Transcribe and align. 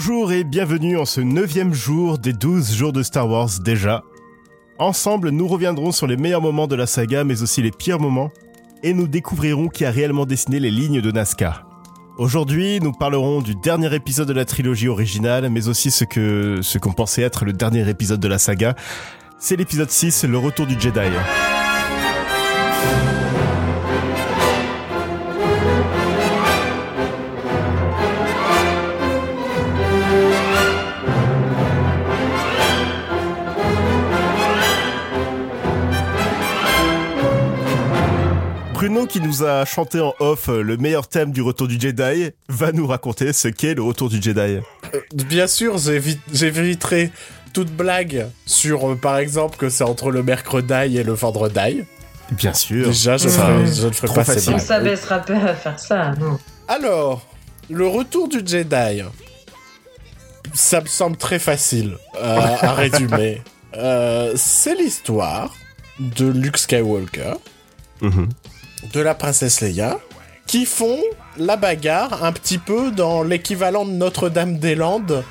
Bonjour 0.00 0.30
et 0.30 0.44
bienvenue 0.44 0.96
en 0.96 1.04
ce 1.04 1.20
neuvième 1.20 1.74
jour 1.74 2.18
des 2.18 2.32
12 2.32 2.72
jours 2.72 2.92
de 2.92 3.02
Star 3.02 3.28
Wars 3.28 3.50
déjà. 3.64 4.04
Ensemble, 4.78 5.30
nous 5.30 5.48
reviendrons 5.48 5.90
sur 5.90 6.06
les 6.06 6.16
meilleurs 6.16 6.40
moments 6.40 6.68
de 6.68 6.76
la 6.76 6.86
saga, 6.86 7.24
mais 7.24 7.42
aussi 7.42 7.62
les 7.62 7.72
pires 7.72 7.98
moments, 7.98 8.30
et 8.84 8.94
nous 8.94 9.08
découvrirons 9.08 9.66
qui 9.66 9.84
a 9.84 9.90
réellement 9.90 10.24
dessiné 10.24 10.60
les 10.60 10.70
lignes 10.70 11.00
de 11.00 11.10
Nazca. 11.10 11.64
Aujourd'hui, 12.16 12.78
nous 12.80 12.92
parlerons 12.92 13.40
du 13.40 13.56
dernier 13.56 13.92
épisode 13.92 14.28
de 14.28 14.32
la 14.32 14.44
trilogie 14.44 14.86
originale, 14.86 15.50
mais 15.50 15.66
aussi 15.66 15.90
ce 15.90 16.04
que 16.04 16.60
ce 16.62 16.78
qu'on 16.78 16.92
pensait 16.92 17.22
être 17.22 17.44
le 17.44 17.52
dernier 17.52 17.88
épisode 17.88 18.20
de 18.20 18.28
la 18.28 18.38
saga. 18.38 18.76
C'est 19.40 19.56
l'épisode 19.56 19.90
6, 19.90 20.26
le 20.26 20.38
retour 20.38 20.66
du 20.66 20.78
Jedi. 20.78 21.10
Bruno, 38.88 39.06
qui 39.06 39.20
nous 39.20 39.44
a 39.44 39.66
chanté 39.66 40.00
en 40.00 40.14
off 40.18 40.48
euh, 40.48 40.62
le 40.62 40.78
meilleur 40.78 41.08
thème 41.08 41.30
du 41.30 41.42
retour 41.42 41.68
du 41.68 41.78
Jedi, 41.78 42.30
va 42.48 42.72
nous 42.72 42.86
raconter 42.86 43.34
ce 43.34 43.48
qu'est 43.48 43.74
le 43.74 43.82
retour 43.82 44.08
du 44.08 44.20
Jedi. 44.20 44.40
Euh, 44.40 44.60
bien 45.12 45.46
sûr, 45.46 45.76
j'éviterai 46.32 47.12
toute 47.52 47.70
blague 47.70 48.28
sur, 48.46 48.88
euh, 48.88 48.94
par 48.94 49.18
exemple, 49.18 49.58
que 49.58 49.68
c'est 49.68 49.84
entre 49.84 50.10
le 50.10 50.22
mercredi 50.22 50.96
et 50.96 51.02
le 51.02 51.12
vendredi. 51.12 51.84
Bien 52.32 52.54
sûr. 52.54 52.86
Déjà, 52.86 53.18
je, 53.18 53.28
je 53.28 53.86
ne 53.88 53.92
ferai 53.92 54.14
pas 54.14 54.24
facile. 54.24 54.54
On 54.54 54.58
savait 54.58 54.96
se 54.96 55.06
rappeler 55.06 55.36
à 55.36 55.54
faire 55.54 55.78
ça, 55.78 56.12
non 56.18 56.38
Alors, 56.66 57.26
le 57.68 57.86
retour 57.86 58.26
du 58.26 58.38
Jedi, 58.38 59.02
ça 60.54 60.80
me 60.80 60.86
semble 60.86 61.18
très 61.18 61.38
facile 61.38 61.98
à 62.18 62.72
résumer. 62.72 63.42
c'est 64.34 64.74
l'histoire 64.76 65.54
de 66.00 66.26
Luke 66.26 66.56
Skywalker. 66.56 67.34
Mhm 68.00 68.30
de 68.92 69.00
la 69.00 69.14
princesse 69.14 69.60
Leia 69.60 69.98
qui 70.46 70.64
font 70.64 70.98
la 71.36 71.56
bagarre 71.56 72.24
un 72.24 72.32
petit 72.32 72.58
peu 72.58 72.90
dans 72.90 73.22
l'équivalent 73.22 73.84
de 73.84 73.90
Notre-Dame-des-Landes 73.90 75.22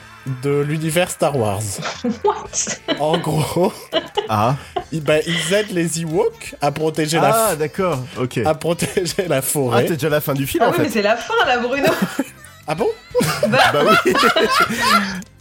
de 0.43 0.59
l'univers 0.59 1.09
Star 1.09 1.37
Wars. 1.37 1.61
What? 2.23 2.95
En 2.99 3.17
gros, 3.17 3.73
ah. 4.29 4.55
ben, 4.91 5.21
ils 5.25 5.53
aident 5.53 5.71
les 5.71 6.01
Ewoks 6.01 6.55
à 6.61 6.71
protéger 6.71 7.17
la 7.17 7.49
Ah 7.49 7.55
d'accord, 7.55 7.99
ok. 8.17 8.39
À 8.45 8.53
protéger 8.53 9.27
la 9.27 9.41
forêt. 9.41 9.83
Ah, 9.83 9.87
t'es 9.87 9.93
déjà 9.93 10.07
à 10.07 10.11
la 10.11 10.21
fin 10.21 10.33
du 10.33 10.45
film 10.45 10.63
ah 10.63 10.69
en 10.69 10.71
oui, 10.71 10.77
fait. 10.77 10.83
mais 10.83 10.89
c'est 10.89 11.01
la 11.01 11.17
fin 11.17 11.33
là, 11.45 11.57
Bruno. 11.59 11.87
ah 12.67 12.75
bon? 12.75 12.89
Bah... 13.47 13.57
bah 13.73 13.81
oui. 14.05 14.13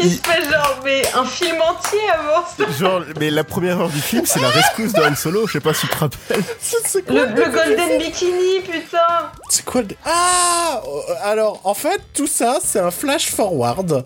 Il 0.00 0.10
se 0.12 0.20
fait 0.22 0.42
genre, 0.50 0.80
mais 0.84 1.02
un 1.14 1.24
film 1.24 1.60
entier 1.60 1.98
avant 2.12 2.44
ça. 2.56 2.70
Genre, 2.78 3.02
mais 3.18 3.30
la 3.30 3.44
première 3.44 3.80
heure 3.80 3.88
du 3.88 4.00
film, 4.00 4.24
c'est 4.26 4.40
la 4.40 4.48
rescousse 4.48 4.92
de 4.92 5.00
Han 5.02 5.14
Solo, 5.14 5.46
je 5.46 5.54
sais 5.54 5.60
pas 5.60 5.74
si 5.74 5.86
tu 5.86 5.88
te 5.88 5.96
rappelles. 5.98 6.44
C'est 6.60 7.04
quoi 7.04 7.26
le, 7.26 7.34
le 7.34 7.50
Golden 7.50 7.98
Bikini, 7.98 8.60
putain 8.60 9.30
C'est 9.48 9.64
quoi 9.64 9.82
le... 9.82 9.88
Ah 10.04 10.80
Alors, 11.22 11.60
en 11.64 11.74
fait, 11.74 12.00
tout 12.14 12.26
ça, 12.26 12.58
c'est 12.62 12.80
un 12.80 12.90
flash 12.90 13.30
forward. 13.30 14.04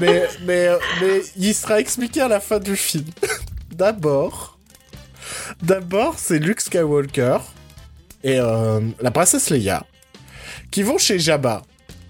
mais, 0.00 0.28
mais, 0.42 0.68
mais 1.00 1.22
il 1.36 1.54
sera 1.54 1.80
expliqué 1.80 2.20
à 2.20 2.28
la 2.28 2.40
fin 2.40 2.58
du 2.58 2.76
film. 2.76 3.06
D'abord... 3.70 4.58
D'abord, 5.62 6.14
c'est 6.18 6.38
Luke 6.38 6.60
Skywalker 6.60 7.38
et 8.24 8.38
euh, 8.38 8.80
la 9.00 9.10
princesse 9.10 9.50
Leia 9.50 9.84
qui 10.70 10.82
vont 10.82 10.98
chez 10.98 11.18
Jabba. 11.18 11.62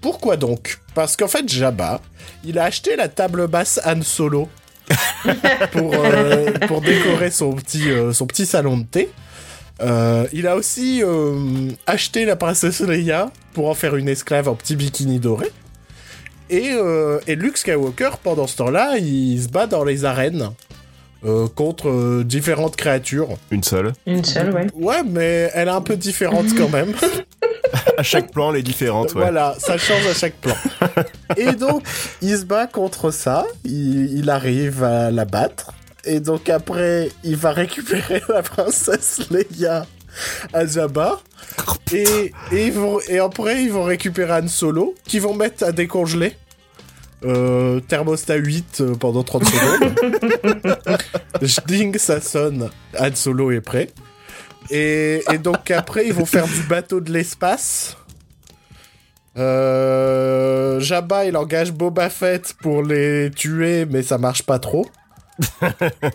Pourquoi 0.03 0.35
donc? 0.35 0.79
Parce 0.95 1.15
qu'en 1.15 1.29
fait, 1.29 1.47
Jabba, 1.47 2.01
il 2.43 2.59
a 2.59 2.65
acheté 2.65 2.97
la 2.97 3.07
table 3.07 3.47
basse 3.47 3.79
Han 3.85 4.01
Solo 4.01 4.49
pour, 5.71 5.93
euh, 5.95 6.51
pour 6.67 6.81
décorer 6.81 7.31
son 7.31 7.53
petit, 7.53 7.89
euh, 7.89 8.11
son 8.11 8.27
petit 8.27 8.45
salon 8.45 8.79
de 8.79 8.83
thé. 8.83 9.09
Euh, 9.81 10.27
il 10.33 10.45
a 10.45 10.57
aussi 10.57 11.01
acheté 11.87 12.25
la 12.25 12.35
princesse 12.35 12.81
Leia 12.81 13.31
pour 13.53 13.69
en 13.69 13.73
faire 13.75 13.95
une 13.95 14.09
esclave 14.09 14.49
en 14.49 14.55
petit 14.55 14.75
bikini 14.75 15.19
doré. 15.19 15.47
Et, 16.49 16.71
et 17.25 17.35
Luke 17.35 17.57
Skywalker, 17.57 18.17
pendant 18.21 18.45
ce 18.45 18.57
temps-là, 18.57 18.97
il 18.97 19.41
se 19.41 19.47
bat 19.47 19.67
dans 19.67 19.85
les 19.85 20.03
arènes 20.03 20.49
contre 21.55 22.23
différentes 22.23 22.75
créatures. 22.75 23.29
Une 23.51 23.63
seule. 23.63 23.93
Une 24.05 24.25
seule, 24.25 24.53
ouais. 24.53 24.67
Ouais, 24.75 25.01
mais 25.05 25.49
elle 25.53 25.69
est 25.69 25.71
un 25.71 25.81
peu 25.81 25.95
différente 25.95 26.47
quand 26.57 26.69
même. 26.69 26.93
à 27.97 28.03
chaque 28.03 28.31
plan, 28.31 28.51
elle 28.51 28.59
est 28.59 28.63
différente. 28.63 29.13
Ouais. 29.13 29.21
Voilà, 29.21 29.55
ça 29.57 29.77
change 29.77 30.05
à 30.07 30.13
chaque 30.13 30.35
plan. 30.35 30.55
Et 31.37 31.51
donc, 31.53 31.83
il 32.21 32.37
se 32.37 32.45
bat 32.45 32.67
contre 32.67 33.11
ça. 33.11 33.45
Il, 33.63 34.29
arrive 34.29 34.83
à 34.83 35.11
la 35.11 35.25
battre. 35.25 35.71
Et 36.05 36.19
donc 36.19 36.49
après, 36.49 37.09
il 37.23 37.37
va 37.37 37.51
récupérer 37.51 38.21
la 38.29 38.41
princesse 38.41 39.29
Leia 39.29 39.85
à 40.53 40.65
Jabba. 40.65 41.19
Et, 41.91 42.31
et, 42.51 42.69
vont, 42.71 42.99
et 43.07 43.19
après, 43.19 43.63
ils 43.63 43.71
vont 43.71 43.83
récupérer 43.83 44.41
Han 44.41 44.47
Solo, 44.47 44.95
qui 45.05 45.19
vont 45.19 45.33
mettre 45.33 45.63
à 45.63 45.71
décongeler. 45.71 46.35
Euh, 47.25 47.79
thermostat 47.79 48.35
8 48.35 48.81
euh, 48.81 48.95
pendant 48.95 49.23
30 49.23 49.45
secondes. 49.45 49.93
Ding, 51.67 51.97
ça 51.97 52.19
sonne. 52.19 52.69
Han 52.99 53.15
Solo 53.15 53.51
est 53.51 53.61
prêt. 53.61 53.89
Et, 54.69 55.23
donc 55.39 55.71
après, 55.71 56.07
ils 56.07 56.13
vont 56.13 56.25
faire 56.25 56.47
du 56.47 56.61
bateau 56.63 57.01
de 57.01 57.11
l'espace. 57.11 57.97
Euh, 59.37 60.79
Jabba, 60.79 61.25
il 61.25 61.35
engage 61.37 61.71
Boba 61.71 62.09
Fett 62.09 62.53
pour 62.61 62.83
les 62.83 63.31
tuer, 63.31 63.85
mais 63.85 64.03
ça 64.03 64.17
marche 64.17 64.43
pas 64.43 64.59
trop. 64.59 64.85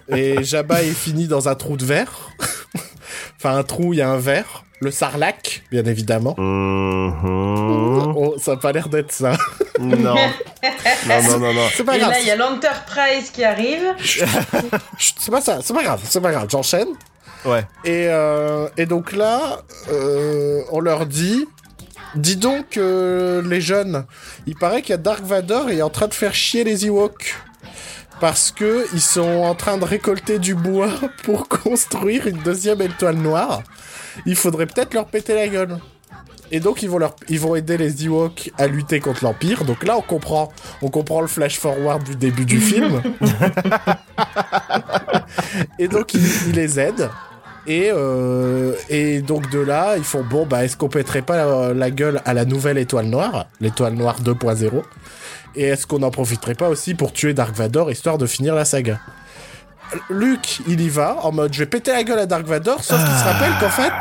Et 0.09 0.43
Jabba 0.45 0.83
est 0.83 0.91
fini 0.91 1.27
dans 1.27 1.49
un 1.49 1.55
trou 1.55 1.77
de 1.77 1.85
verre. 1.85 2.31
enfin, 3.37 3.57
un 3.57 3.65
trou, 3.65 3.93
il 3.93 3.99
y 3.99 4.03
a 4.03 4.09
un 4.09 4.19
verre. 4.19 4.65
Le 4.81 4.93
sarlac, 4.93 5.65
bien 5.73 5.85
évidemment. 5.87 6.37
Mm-hmm. 6.39 8.13
Oh, 8.17 8.37
ça 8.41 8.53
a 8.53 8.57
pas 8.57 8.71
l'air 8.71 8.89
d'être 8.89 9.11
ça. 9.11 9.33
non. 9.81 10.15
Non, 10.15 11.23
non, 11.23 11.39
non, 11.39 11.55
non. 11.55 11.67
C'est 11.75 11.83
pas 11.83 11.97
Et 11.97 12.01
là, 12.01 12.21
il 12.21 12.27
y 12.27 12.31
a 12.31 12.37
l'Enterprise 12.37 13.31
qui 13.31 13.43
arrive. 13.43 13.95
c'est 14.01 15.31
pas 15.31 15.41
ça, 15.41 15.59
c'est 15.63 15.75
pas 15.75 15.83
grave, 15.83 16.01
c'est 16.05 16.21
pas 16.21 16.31
grave. 16.31 16.47
J'enchaîne. 16.49 16.89
Ouais. 17.45 17.67
Et, 17.85 18.07
euh, 18.09 18.69
et 18.77 18.87
donc 18.87 19.13
là, 19.13 19.63
euh, 19.91 20.63
on 20.71 20.81
leur 20.81 21.07
dit 21.07 21.47
Dis 22.15 22.37
donc, 22.37 22.77
euh, 22.77 23.43
les 23.43 23.61
jeunes, 23.61 24.07
il 24.47 24.57
paraît 24.57 24.81
qu'il 24.81 24.91
y 24.91 24.95
a 24.95 24.99
Dark 24.99 25.23
Vador 25.23 25.71
et 25.71 25.79
est 25.79 25.83
en 25.83 25.91
train 25.91 26.09
de 26.09 26.15
faire 26.15 26.35
chier 26.35 26.65
les 26.65 26.87
Ewoks. 26.87 27.37
Parce 28.21 28.51
que 28.51 28.87
ils 28.95 29.01
sont 29.01 29.45
en 29.45 29.55
train 29.55 29.79
de 29.79 29.85
récolter 29.85 30.39
du 30.39 30.55
bois 30.55 30.91
pour 31.25 31.49
construire 31.49 32.27
une 32.27 32.39
deuxième 32.39 32.81
étoile 32.81 33.17
noire. 33.17 33.63
Il 34.27 34.37
faudrait 34.37 34.67
peut-être 34.67 34.95
leur 34.95 35.07
péter 35.07 35.35
la 35.35 35.49
gueule. 35.49 35.79
Et 36.51 36.61
donc 36.61 36.83
ils 36.83 36.89
vont 36.89 36.99
leur, 36.99 37.15
ils 37.29 37.39
vont 37.39 37.55
aider 37.55 37.77
les 37.77 38.07
Ewoks 38.07 38.51
à 38.57 38.67
lutter 38.67 39.01
contre 39.01 39.23
l'Empire. 39.23 39.65
Donc 39.65 39.85
là 39.85 39.99
on 39.99 40.01
comprend, 40.01 40.51
on 40.81 40.89
comprend 40.89 41.21
le 41.21 41.27
flash 41.27 41.59
forward 41.59 42.03
du 42.03 42.17
début 42.17 42.47
du 42.47 42.59
film. 42.59 43.03
et 45.79 45.89
donc 45.89 46.15
ils 46.15 46.53
les 46.53 46.81
aident. 46.81 47.11
Et, 47.69 47.91
euh, 47.93 48.73
et 48.89 49.21
donc 49.21 49.51
de 49.51 49.59
là, 49.59 49.99
ils 49.99 50.03
font 50.03 50.25
bon, 50.25 50.47
bah 50.47 50.65
est-ce 50.65 50.75
qu'on 50.75 50.89
pèterait 50.89 51.21
pas 51.21 51.75
la, 51.75 51.91
gueule 51.91 52.23
à 52.25 52.33
la 52.33 52.47
nouvelle 52.47 52.79
étoile 52.79 53.07
noire, 53.07 53.45
l'étoile 53.61 53.93
noire 53.93 54.23
2.0 54.23 54.83
Et 55.55 55.65
est-ce 55.65 55.87
qu'on 55.87 55.99
n'en 55.99 56.11
profiterait 56.11 56.55
pas 56.55 56.71
aussi 56.71 56.95
pour 56.95 57.13
tuer 57.13 57.35
Dark 57.35 57.55
Vador 57.55 57.91
histoire 57.91 58.17
de 58.17 58.25
finir 58.25 58.55
la 58.55 58.65
saga? 58.65 58.99
Luke, 60.09 60.61
il 60.67 60.81
y 60.81 60.89
va 60.89 61.19
en 61.23 61.31
mode 61.31 61.53
je 61.53 61.59
vais 61.59 61.67
péter 61.67 61.93
la 61.93 62.05
gueule 62.05 62.21
à 62.21 62.27
Dark 62.27 62.47
Vador, 62.47 62.83
sauf 62.83 62.99
qu'il 62.99 63.15
se 63.15 63.25
ah. 63.27 63.33
rappelle 63.33 63.53
qu'en 63.61 63.69
fait, 63.69 63.93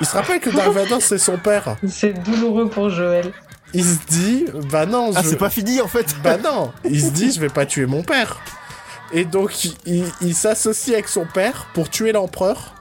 il 0.00 0.06
se 0.06 0.16
rappelle 0.16 0.40
que 0.40 0.50
Dark 0.50 0.72
Vador 0.72 1.00
c'est 1.00 1.18
son 1.18 1.36
père. 1.36 1.76
C'est 1.86 2.14
douloureux 2.24 2.68
pour 2.68 2.90
Joël. 2.90 3.30
Il 3.72 3.84
se 3.84 3.98
dit 4.08 4.46
bah 4.68 4.84
non, 4.84 5.12
ah 5.14 5.22
c'est 5.22 5.38
pas 5.38 5.50
fini 5.50 5.80
en 5.80 5.88
fait. 5.88 6.16
Bah 6.24 6.38
non, 6.38 6.72
il 6.84 7.00
se 7.00 7.10
dit 7.10 7.30
je 7.30 7.40
vais 7.40 7.48
pas 7.48 7.66
tuer 7.66 7.86
mon 7.86 8.02
père. 8.02 8.40
Et 9.12 9.24
donc 9.24 9.52
il 9.86 10.34
s'associe 10.34 10.92
avec 10.92 11.06
son 11.06 11.24
père 11.24 11.68
pour 11.72 11.88
tuer 11.88 12.10
l'empereur 12.10 12.74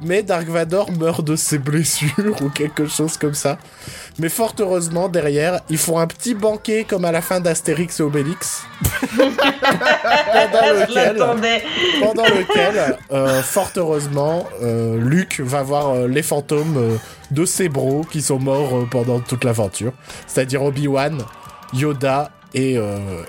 mais 0.00 0.22
Dark 0.22 0.46
Vador 0.48 0.92
meurt 0.92 1.24
de 1.24 1.36
ses 1.36 1.58
blessures 1.58 2.42
ou 2.42 2.48
quelque 2.48 2.86
chose 2.86 3.16
comme 3.16 3.34
ça. 3.34 3.58
Mais 4.18 4.28
fort 4.28 4.54
heureusement, 4.60 5.08
derrière, 5.08 5.60
ils 5.70 5.78
font 5.78 5.98
un 5.98 6.06
petit 6.06 6.34
banquet 6.34 6.84
comme 6.88 7.04
à 7.04 7.12
la 7.12 7.22
fin 7.22 7.40
d'Astérix 7.40 8.00
et 8.00 8.02
Obélix. 8.02 8.64
pendant 9.16 9.42
lequel, 10.72 11.16
pendant 12.00 12.24
lequel 12.24 12.98
euh, 13.12 13.42
fort 13.42 13.70
heureusement, 13.76 14.46
euh, 14.62 14.98
Luke 14.98 15.40
va 15.40 15.62
voir 15.62 15.90
euh, 15.90 16.08
les 16.08 16.22
fantômes 16.22 16.98
de 17.30 17.44
ses 17.44 17.68
bros 17.68 18.04
qui 18.10 18.22
sont 18.22 18.38
morts 18.38 18.86
pendant 18.90 19.20
toute 19.20 19.44
l'aventure. 19.44 19.92
C'est-à-dire 20.26 20.62
Obi-Wan, 20.62 21.22
Yoda 21.72 22.30
et, 22.54 22.78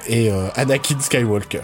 et 0.07 0.31
Anakin 0.55 0.99
Skywalker 0.99 1.61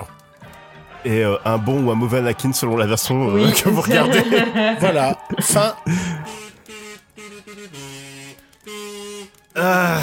et 1.06 1.24
euh, 1.24 1.36
un 1.46 1.58
bon 1.58 1.84
ou 1.86 1.92
un 1.92 1.96
mauvais 1.96 2.20
Anakin 2.20 2.54
selon 2.54 2.78
la 2.78 2.86
version 2.86 3.36
euh, 3.36 3.52
que 3.52 3.70
vous 3.70 3.82
regardez. 3.82 4.22
voilà, 4.80 5.18
fin. 5.40 5.76
Ah. 9.56 10.00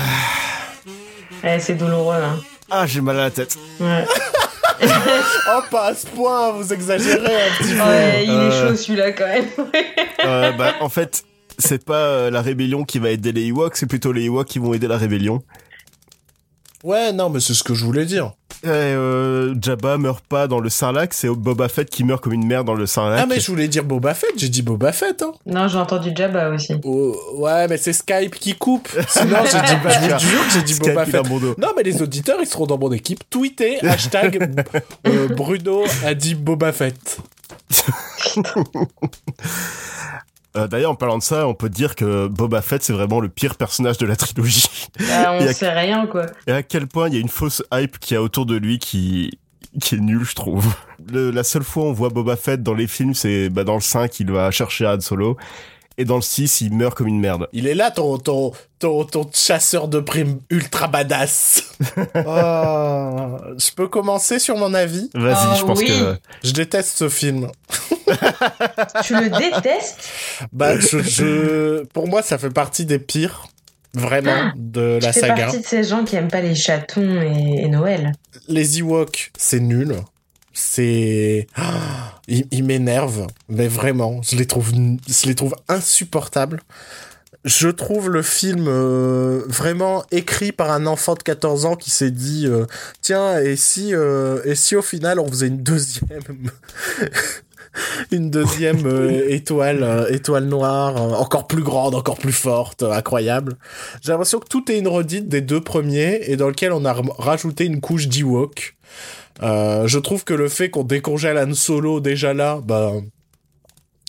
Eh, 1.45 1.59
c'est 1.61 1.75
douloureux. 1.75 2.17
Hein. 2.17 2.39
Ah, 2.71 2.87
j'ai 2.87 3.01
mal 3.01 3.19
à 3.19 3.25
la 3.25 3.31
tête. 3.31 3.57
Ouais, 3.81 4.05
Oh, 5.51 5.61
pas 5.71 5.87
à 5.89 5.95
ce 5.95 6.07
point, 6.07 6.53
vous 6.53 6.73
exagérez 6.73 7.17
un 7.43 7.55
petit 7.63 7.73
peu. 7.75 7.81
Ouais, 7.81 8.25
il 8.25 8.31
est 8.31 8.35
Euh. 8.35 8.69
chaud 8.71 8.77
celui-là 8.77 9.13
quand 9.13 9.27
même. 9.27 9.47
Euh, 10.25 10.51
bah, 10.53 10.75
en 10.81 10.89
fait, 10.89 11.23
c'est 11.59 11.85
pas 11.85 11.95
euh, 11.95 12.31
la 12.31 12.43
rébellion 12.43 12.85
qui 12.85 12.99
va 12.99 13.11
aider 13.11 13.31
les 13.31 13.47
Ewoks, 13.47 13.77
c'est 13.77 13.87
plutôt 13.87 14.11
les 14.13 14.25
Ewoks 14.25 14.49
qui 14.49 14.59
vont 14.59 14.75
aider 14.75 14.89
la 14.89 14.99
rébellion. 14.99 15.43
Ouais, 16.83 17.13
non, 17.13 17.31
mais 17.31 17.39
c'est 17.39 17.55
ce 17.55 17.63
que 17.63 17.73
je 17.73 17.85
voulais 17.85 18.05
dire. 18.05 18.33
Et, 18.65 18.69
euh, 18.69 19.55
Jabba 19.61 19.99
meurt 19.99 20.25
pas 20.25 20.49
dans 20.49 20.59
le 20.59 20.69
Sarlacc, 20.69 21.15
c'est 21.15 21.29
Boba 21.29 21.69
Fett 21.69 21.89
qui 21.89 22.03
meurt 22.03 22.21
comme 22.23 22.33
une 22.33 22.47
merde 22.47 22.67
dans 22.67 22.75
le 22.75 22.87
Sarlacc. 22.87 23.21
Ah, 23.23 23.27
mais 23.27 23.39
je 23.39 23.51
voulais 23.51 23.69
dire 23.69 23.85
Boba 23.85 24.15
Fett, 24.15 24.33
j'ai 24.37 24.49
dit 24.49 24.63
Boba 24.63 24.91
Fett, 24.93 25.23
hein. 25.23 25.33
Non, 25.47 25.69
j'ai 25.69 25.79
entendu 25.79 26.11
Jabba 26.15 26.51
aussi. 26.51 26.75
Oh, 26.85 27.17
ouais, 27.37 27.69
mais 27.69 27.77
c'est 27.77 27.93
Skype 27.93 28.35
qui 28.35 28.55
coupe. 28.55 28.89
Sinon, 29.09 29.39
j'ai 29.45 29.61
dit, 29.61 29.67
je 29.69 30.13
vous 30.13 30.31
jure 30.31 30.47
que 30.47 30.53
j'ai 30.53 30.63
dit 30.63 30.75
Skype, 30.75 30.89
Boba 30.89 31.07
Fett. 31.07 31.29
mon 31.29 31.39
dos. 31.39 31.55
Non, 31.57 31.69
mais 31.77 31.85
les 31.85 32.03
auditeurs, 32.03 32.39
ils 32.41 32.47
seront 32.47 32.67
dans 32.67 32.79
mon 32.79 32.91
équipe. 32.93 33.23
Tweetez, 33.31 33.79
hashtag 33.87 34.57
euh, 35.07 35.29
Bruno 35.29 35.85
a 36.05 36.15
dit 36.15 36.35
Boba 36.35 36.73
Fett. 36.73 37.19
Euh, 40.57 40.67
D'ailleurs, 40.67 40.93
en 40.93 40.95
parlant 40.95 41.19
de 41.19 41.23
ça, 41.23 41.47
on 41.47 41.55
peut 41.55 41.69
dire 41.69 41.95
que 41.95 42.27
Boba 42.27 42.63
Fett, 42.63 42.83
c'est 42.83 42.93
vraiment 42.93 43.21
le 43.21 43.29
pire 43.29 43.57
personnage 43.57 43.99
de 43.99 44.07
la 44.07 44.17
trilogie. 44.17 44.69
Ah, 45.13 45.37
on 45.39 45.45
y 45.47 45.53
sait 45.55 45.71
rien 45.73 46.07
quoi. 46.07 46.27
Et 46.47 46.53
à 46.53 46.63
quel 46.63 46.87
point 46.87 47.09
il 47.09 47.15
y 47.15 47.17
a 47.19 47.21
une 47.21 47.29
fausse 47.29 47.63
hype 47.73 47.99
qui 47.99 48.15
a 48.17 48.23
autour 48.23 48.47
de 48.47 48.57
lui 48.57 48.79
qui 48.79 49.39
qui 49.81 49.95
est 49.97 49.99
nulle, 49.99 50.25
je 50.25 50.35
trouve. 50.35 50.67
Le- 51.13 51.31
la 51.31 51.45
seule 51.45 51.63
fois 51.63 51.85
où 51.85 51.87
on 51.89 51.93
voit 51.93 52.09
Boba 52.09 52.37
Fett 52.37 52.63
dans 52.63 52.75
les 52.75 52.87
films, 52.87 53.15
c'est 53.15 53.49
bah, 53.51 53.63
dans 53.65 53.75
le 53.75 53.81
5, 53.81 54.19
il 54.21 54.33
va 54.33 54.51
chercher 54.51 54.87
Han 54.87 55.01
Solo. 55.01 55.37
Et 56.01 56.05
dans 56.05 56.15
le 56.17 56.23
6, 56.23 56.61
il 56.63 56.73
meurt 56.75 56.97
comme 56.97 57.09
une 57.09 57.19
merde. 57.21 57.49
Il 57.53 57.67
est 57.67 57.75
là, 57.75 57.91
ton, 57.91 58.19
ton, 58.19 58.53
ton, 58.79 59.05
ton 59.05 59.29
chasseur 59.35 59.89
de 59.89 59.99
primes 60.01 60.39
ultra 60.49 60.87
badass. 60.89 61.65
Oh, 62.15 63.37
je 63.59 63.71
peux 63.75 63.89
commencer 63.89 64.39
sur 64.39 64.57
mon 64.57 64.75
avis? 64.75 65.11
Vas-y, 65.15 65.35
Ah, 65.37 65.55
je 65.59 65.65
pense 65.65 65.81
oui. 65.81 65.87
que... 65.87 66.17
Je 66.45 66.53
déteste 66.53 66.97
ce 66.97 67.09
film. 67.09 67.49
Tu 69.05 69.15
le 69.15 69.29
détestes? 69.31 70.09
Bah, 70.53 70.79
je, 70.79 70.99
je- 71.03 71.85
pour 71.87 72.09
moi, 72.09 72.23
ça 72.23 72.39
fait 72.39 72.51
partie 72.51 72.85
des 72.87 72.99
pires, 72.99 73.47
vraiment, 73.95 74.53
de 74.57 74.99
la 75.03 75.13
Tu 75.13 75.21
fais 75.21 75.27
saga. 75.29 75.45
partie 75.47 75.61
de 75.61 75.67
ces 75.67 75.85
gens 75.85 76.05
qui 76.05 76.17
aiment 76.17 76.29
pas 76.31 76.41
les 76.41 76.55
chatons 76.55 77.21
et, 77.23 77.63
et 77.65 77.69
Noël. 77.69 78.13
Les 78.49 78.79
Ewoks, 78.81 79.31
c'est 79.37 79.61
nul. 79.61 79.97
C'est, 80.53 81.47
Ah, 81.57 82.21
ils, 82.29 82.47
ils 82.51 82.65
m'énervent, 82.65 83.27
mais 83.49 83.69
vraiment, 83.69 84.21
je 84.23 84.37
les 84.37 84.47
trouve, 84.47 84.73
je 84.73 85.27
les 85.27 85.35
trouve 85.35 85.55
insupportables. 85.69 86.61
Je 87.45 87.69
trouve 87.69 88.11
le 88.11 88.21
film 88.23 88.67
euh, 88.67 89.43
vraiment 89.47 90.03
écrit 90.11 90.51
par 90.51 90.73
un 90.73 90.87
enfant 90.87 91.15
de 91.15 91.23
14 91.23 91.67
ans 91.67 91.77
qui 91.77 91.89
s'est 91.89 92.11
dit 92.11 92.47
euh, 92.49 92.67
tiens 93.01 93.39
et 93.41 93.55
si 93.55 93.95
euh, 93.95 94.41
et 94.45 94.57
si 94.57 94.75
au 94.75 94.83
final 94.83 95.21
on 95.21 95.29
faisait 95.29 95.47
une 95.47 95.63
deuxième 95.63 96.21
une 98.13 98.31
deuxième 98.31 98.87
euh, 98.87 99.27
étoile 99.29 99.83
euh, 99.83 100.09
étoile 100.11 100.45
noire 100.45 100.97
euh, 100.97 101.15
encore 101.15 101.47
plus 101.47 101.63
grande 101.63 101.95
encore 101.95 102.19
plus 102.19 102.33
forte 102.33 102.83
incroyable. 102.83 103.55
J'ai 104.03 104.13
l'impression 104.13 104.39
que 104.39 104.49
tout 104.49 104.71
est 104.71 104.79
une 104.79 104.89
redite 104.89 105.29
des 105.29 105.41
deux 105.41 105.61
premiers 105.61 106.21
et 106.31 106.37
dans 106.37 106.49
lequel 106.49 106.73
on 106.73 106.85
a 106.85 106.97
rajouté 107.19 107.65
une 107.65 107.81
couche 107.81 108.09
d'Ewok. 108.09 108.77
Je 109.41 109.99
trouve 109.99 110.25
que 110.25 110.35
le 110.35 110.49
fait 110.49 110.71
qu'on 110.71 110.85
décongèle 110.85 111.39
Han 111.39 111.55
Solo 111.55 112.01
déjà 112.01 112.35
là 112.35 112.61
bah 112.65 112.93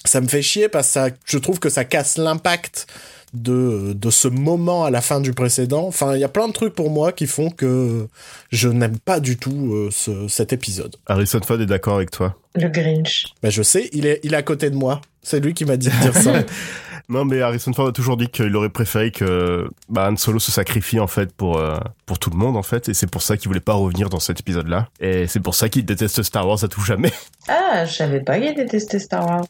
ça 0.06 0.22
me 0.22 0.28
fait 0.28 0.42
chier 0.42 0.70
parce 0.70 0.88
que 0.88 0.94
ça, 0.94 1.10
je 1.26 1.38
trouve 1.38 1.60
que 1.60 1.70
ça 1.70 1.86
casse 1.86 2.18
l'impact 2.18 2.88
de, 3.34 3.94
de 3.94 4.10
ce 4.10 4.28
moment 4.28 4.86
à 4.86 4.90
la 4.92 5.02
fin 5.02 5.20
du 5.22 5.34
précédent. 5.34 5.86
Enfin, 5.88 6.16
il 6.16 6.20
y 6.22 6.24
a 6.24 6.30
plein 6.30 6.48
de 6.48 6.54
trucs 6.54 6.74
pour 6.76 6.90
moi 6.90 7.12
qui 7.12 7.28
font 7.28 7.50
que 7.50 8.08
je 8.52 8.68
n'aime 8.70 8.98
pas 9.00 9.20
du 9.20 9.38
tout 9.38 9.74
euh, 9.74 9.90
ce, 9.92 10.28
cet 10.28 10.54
épisode. 10.54 10.96
Harrison 11.08 11.40
Ford 11.46 11.60
est 11.62 11.66
d'accord 11.66 11.96
avec 11.96 12.12
toi. 12.12 12.36
Le 12.56 12.68
Grinch. 12.70 13.26
Mais 13.44 13.52
je 13.52 13.62
sais, 13.64 13.90
il 13.94 14.06
est, 14.06 14.20
il 14.24 14.34
est 14.34 14.38
à 14.38 14.44
côté 14.44 14.70
de 14.70 14.76
moi. 14.76 15.02
C'est 15.22 15.40
lui 15.40 15.54
qui 15.54 15.66
m'a 15.66 15.78
dit 15.78 15.90
de 15.90 16.02
dire 16.02 16.16
ça. 16.16 16.34
Non, 17.12 17.26
mais 17.26 17.42
Harrison 17.42 17.74
Ford 17.74 17.88
a 17.88 17.92
toujours 17.92 18.18
dit 18.18 18.28
qu'il 18.28 18.56
aurait 18.56 18.70
préféré 18.70 19.10
que 19.10 19.68
bah, 19.90 20.08
Han 20.12 20.16
Solo 20.16 20.38
se 20.38 20.52
sacrifie 20.52 21.00
en 21.00 21.08
fait 21.08 21.34
pour 21.34 21.58
euh, 21.58 21.76
pour 22.06 22.20
tout 22.20 22.30
le 22.30 22.36
monde 22.38 22.56
en 22.56 22.62
fait, 22.62 22.88
et 22.88 22.94
c'est 22.94 23.10
pour 23.10 23.24
ça 23.24 23.36
qu'il 23.36 23.48
voulait 23.48 23.60
pas 23.60 23.74
revenir 23.74 24.10
dans 24.10 24.20
cet 24.20 24.40
épisode-là. 24.42 24.90
Et 25.00 25.26
c'est 25.26 25.40
pour 25.40 25.56
ça 25.56 25.70
qu'il 25.70 25.86
déteste 25.86 26.22
Star 26.22 26.48
Wars 26.48 26.64
à 26.64 26.68
tout 26.68 26.82
jamais. 26.82 27.12
Ah, 27.48 27.84
je 27.86 27.94
savais 27.96 28.20
pas 28.20 28.40
qu'il 28.40 28.54
détestait 28.54 29.00
Star 29.00 29.26
Wars. 29.26 29.46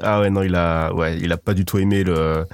Ah 0.00 0.20
ouais, 0.22 0.30
non, 0.30 0.42
il 0.42 0.54
a 0.54 0.94
ouais, 0.94 1.18
il 1.20 1.30
a 1.32 1.36
pas 1.36 1.52
du 1.52 1.66
tout 1.66 1.76
aimé 1.78 2.02
le 2.02 2.14
le- 2.14 2.46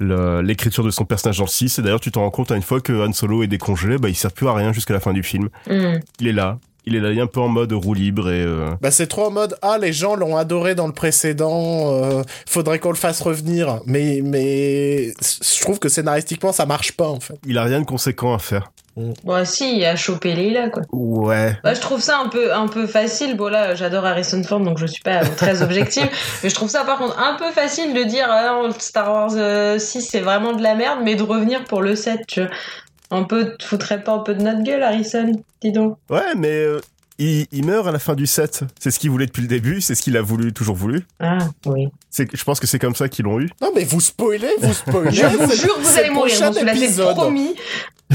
l'écriture 0.00 0.84
de 0.84 0.90
son 0.90 1.04
personnage 1.04 1.38
dans 1.38 1.44
le 1.44 1.48
6 1.50 1.78
et 1.78 1.82
d'ailleurs 1.82 2.00
tu 2.00 2.10
t'en 2.10 2.22
rends 2.22 2.30
compte 2.30 2.50
à 2.50 2.56
une 2.56 2.62
fois 2.62 2.80
que 2.80 2.92
Han 3.06 3.12
Solo 3.12 3.42
est 3.42 3.46
décongelé 3.46 3.98
bah 3.98 4.08
il 4.08 4.14
sert 4.14 4.32
plus 4.32 4.48
à 4.48 4.54
rien 4.54 4.72
jusqu'à 4.72 4.94
la 4.94 5.00
fin 5.00 5.12
du 5.12 5.22
film 5.22 5.48
Hmm. 5.66 5.98
il 6.20 6.26
est 6.28 6.32
là 6.32 6.58
il 6.86 6.94
est 6.94 7.00
là 7.00 7.10
il 7.10 7.18
est 7.18 7.22
un 7.22 7.26
peu 7.26 7.40
en 7.40 7.48
mode 7.48 7.72
roue 7.72 7.94
libre 7.94 8.30
et 8.30 8.42
euh, 8.44 8.70
bah, 8.80 8.90
c'est 8.90 9.06
trop 9.06 9.26
en 9.26 9.30
mode, 9.30 9.56
ah, 9.62 9.78
les 9.78 9.92
gens 9.92 10.16
l'ont 10.16 10.36
adoré 10.36 10.74
dans 10.74 10.86
le 10.86 10.92
précédent, 10.92 11.92
euh, 11.94 12.22
faudrait 12.46 12.78
qu'on 12.78 12.90
le 12.90 12.96
fasse 12.96 13.22
revenir. 13.22 13.80
Mais, 13.86 14.20
mais, 14.22 15.12
je 15.12 15.60
trouve 15.62 15.78
que 15.78 15.88
scénaristiquement, 15.88 16.52
ça 16.52 16.66
marche 16.66 16.92
pas, 16.92 17.08
en 17.08 17.20
fait. 17.20 17.38
il 17.46 17.56
a 17.56 17.64
rien 17.64 17.80
de 17.80 17.86
conséquent 17.86 18.34
à 18.34 18.38
faire 18.38 18.70
Bon, 18.96 19.44
si, 19.44 19.76
il 19.78 19.84
a 19.84 19.96
chopé 19.96 20.34
Leila, 20.34 20.68
quoi. 20.70 20.82
ouais 20.92 21.58
Bah, 21.64 21.74
je 21.74 21.80
trouve 21.80 22.00
ça 22.00 22.18
un 22.20 22.28
peu, 22.28 22.54
un 22.54 22.68
peu 22.68 22.86
facile. 22.86 23.36
Bon, 23.36 23.48
là, 23.48 23.74
j'adore 23.74 24.04
Harrison 24.06 24.42
Ford, 24.44 24.60
donc 24.60 24.78
je 24.78 24.86
suis 24.86 25.02
pas 25.02 25.20
très 25.36 25.62
objective. 25.62 26.08
mais 26.42 26.48
je 26.48 26.54
trouve 26.54 26.68
ça, 26.70 26.84
par 26.84 26.98
contre, 26.98 27.18
un 27.18 27.34
peu 27.34 27.50
facile 27.50 27.92
de 27.94 28.04
dire, 28.04 28.26
ah 28.28 28.46
non, 28.62 28.72
Star 28.78 29.10
Wars 29.12 29.32
euh, 29.34 29.78
6, 29.78 30.00
c'est 30.02 30.20
vraiment 30.20 30.52
de 30.52 30.62
la 30.62 30.74
merde, 30.76 31.00
mais 31.02 31.16
de 31.16 31.22
revenir 31.24 31.64
pour 31.64 31.82
le 31.82 31.96
7, 31.96 32.20
tu 32.28 32.40
vois. 32.42 32.50
Un 33.10 33.24
peu, 33.24 33.56
te 33.56 33.64
foutrais 33.64 34.02
pas 34.02 34.12
un 34.12 34.18
peu 34.20 34.34
de 34.34 34.42
notre 34.42 34.62
gueule, 34.62 34.82
Harrison 34.82 35.30
Dis 35.60 35.72
donc. 35.72 35.96
ouais 36.10 36.34
mais 36.36 36.48
euh, 36.50 36.80
il, 37.18 37.46
il 37.52 37.64
meurt 37.64 37.86
à 37.86 37.92
la 37.92 37.98
fin 37.98 38.14
du 38.14 38.26
7 38.26 38.62
c'est 38.80 38.90
ce 38.90 38.98
qu'il 38.98 39.10
voulait 39.10 39.26
depuis 39.26 39.42
le 39.42 39.46
début 39.46 39.80
c'est 39.80 39.94
ce 39.94 40.02
qu'il 40.02 40.16
a 40.16 40.22
voulu 40.22 40.52
toujours 40.52 40.74
voulu 40.74 41.06
Ah, 41.20 41.38
oui. 41.66 41.88
c'est 42.10 42.26
je 42.34 42.42
pense 42.44 42.58
que 42.60 42.66
c'est 42.66 42.78
comme 42.80 42.94
ça 42.96 43.08
qu'ils 43.08 43.26
l'ont 43.26 43.38
eu 43.40 43.50
Non, 43.60 43.70
mais 43.74 43.84
vous 43.84 44.00
spoilez, 44.00 44.48
vous 44.58 44.72
spoilez. 44.72 45.10
Je 45.12 45.26
vous 45.26 45.52
jure, 45.52 45.78
vous 45.78 45.98
allez 45.98 46.08
le 46.08 46.14
mourir. 46.14 46.34
c'est 46.52 46.62
épisode. 46.62 47.14
promis. 47.14 47.54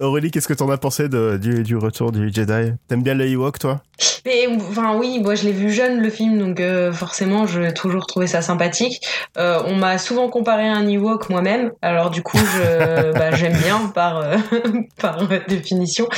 Aurélie 0.00 0.30
qu'est-ce 0.30 0.48
que 0.48 0.54
t'en 0.54 0.68
as 0.70 0.76
pensé 0.76 1.08
de, 1.08 1.36
du, 1.36 1.62
du 1.62 1.76
retour 1.76 2.10
du 2.10 2.32
Jedi? 2.32 2.72
T'aimes 2.88 3.02
bien 3.02 3.14
les 3.14 3.30
Ewok 3.30 3.58
toi? 3.58 3.80
Mais 4.26 4.46
enfin 4.48 4.96
oui, 4.96 5.20
moi 5.22 5.34
je 5.34 5.44
l'ai 5.44 5.52
vu 5.52 5.70
jeune 5.70 6.00
le 6.00 6.10
film, 6.10 6.38
donc 6.38 6.58
euh, 6.58 6.92
forcément 6.92 7.46
j'ai 7.46 7.72
toujours 7.72 8.06
trouvé 8.06 8.26
ça 8.26 8.42
sympathique. 8.42 9.06
Euh, 9.38 9.62
on 9.66 9.76
m'a 9.76 9.98
souvent 9.98 10.28
comparé 10.28 10.68
à 10.68 10.74
un 10.74 10.88
Ewok 10.88 11.28
moi-même, 11.30 11.70
alors 11.82 12.10
du 12.10 12.22
coup 12.22 12.38
je, 12.38 13.12
bah, 13.18 13.32
j'aime 13.36 13.56
bien 13.56 13.86
par 13.94 14.18
euh, 14.18 14.36
par 15.00 15.28
définition. 15.46 16.08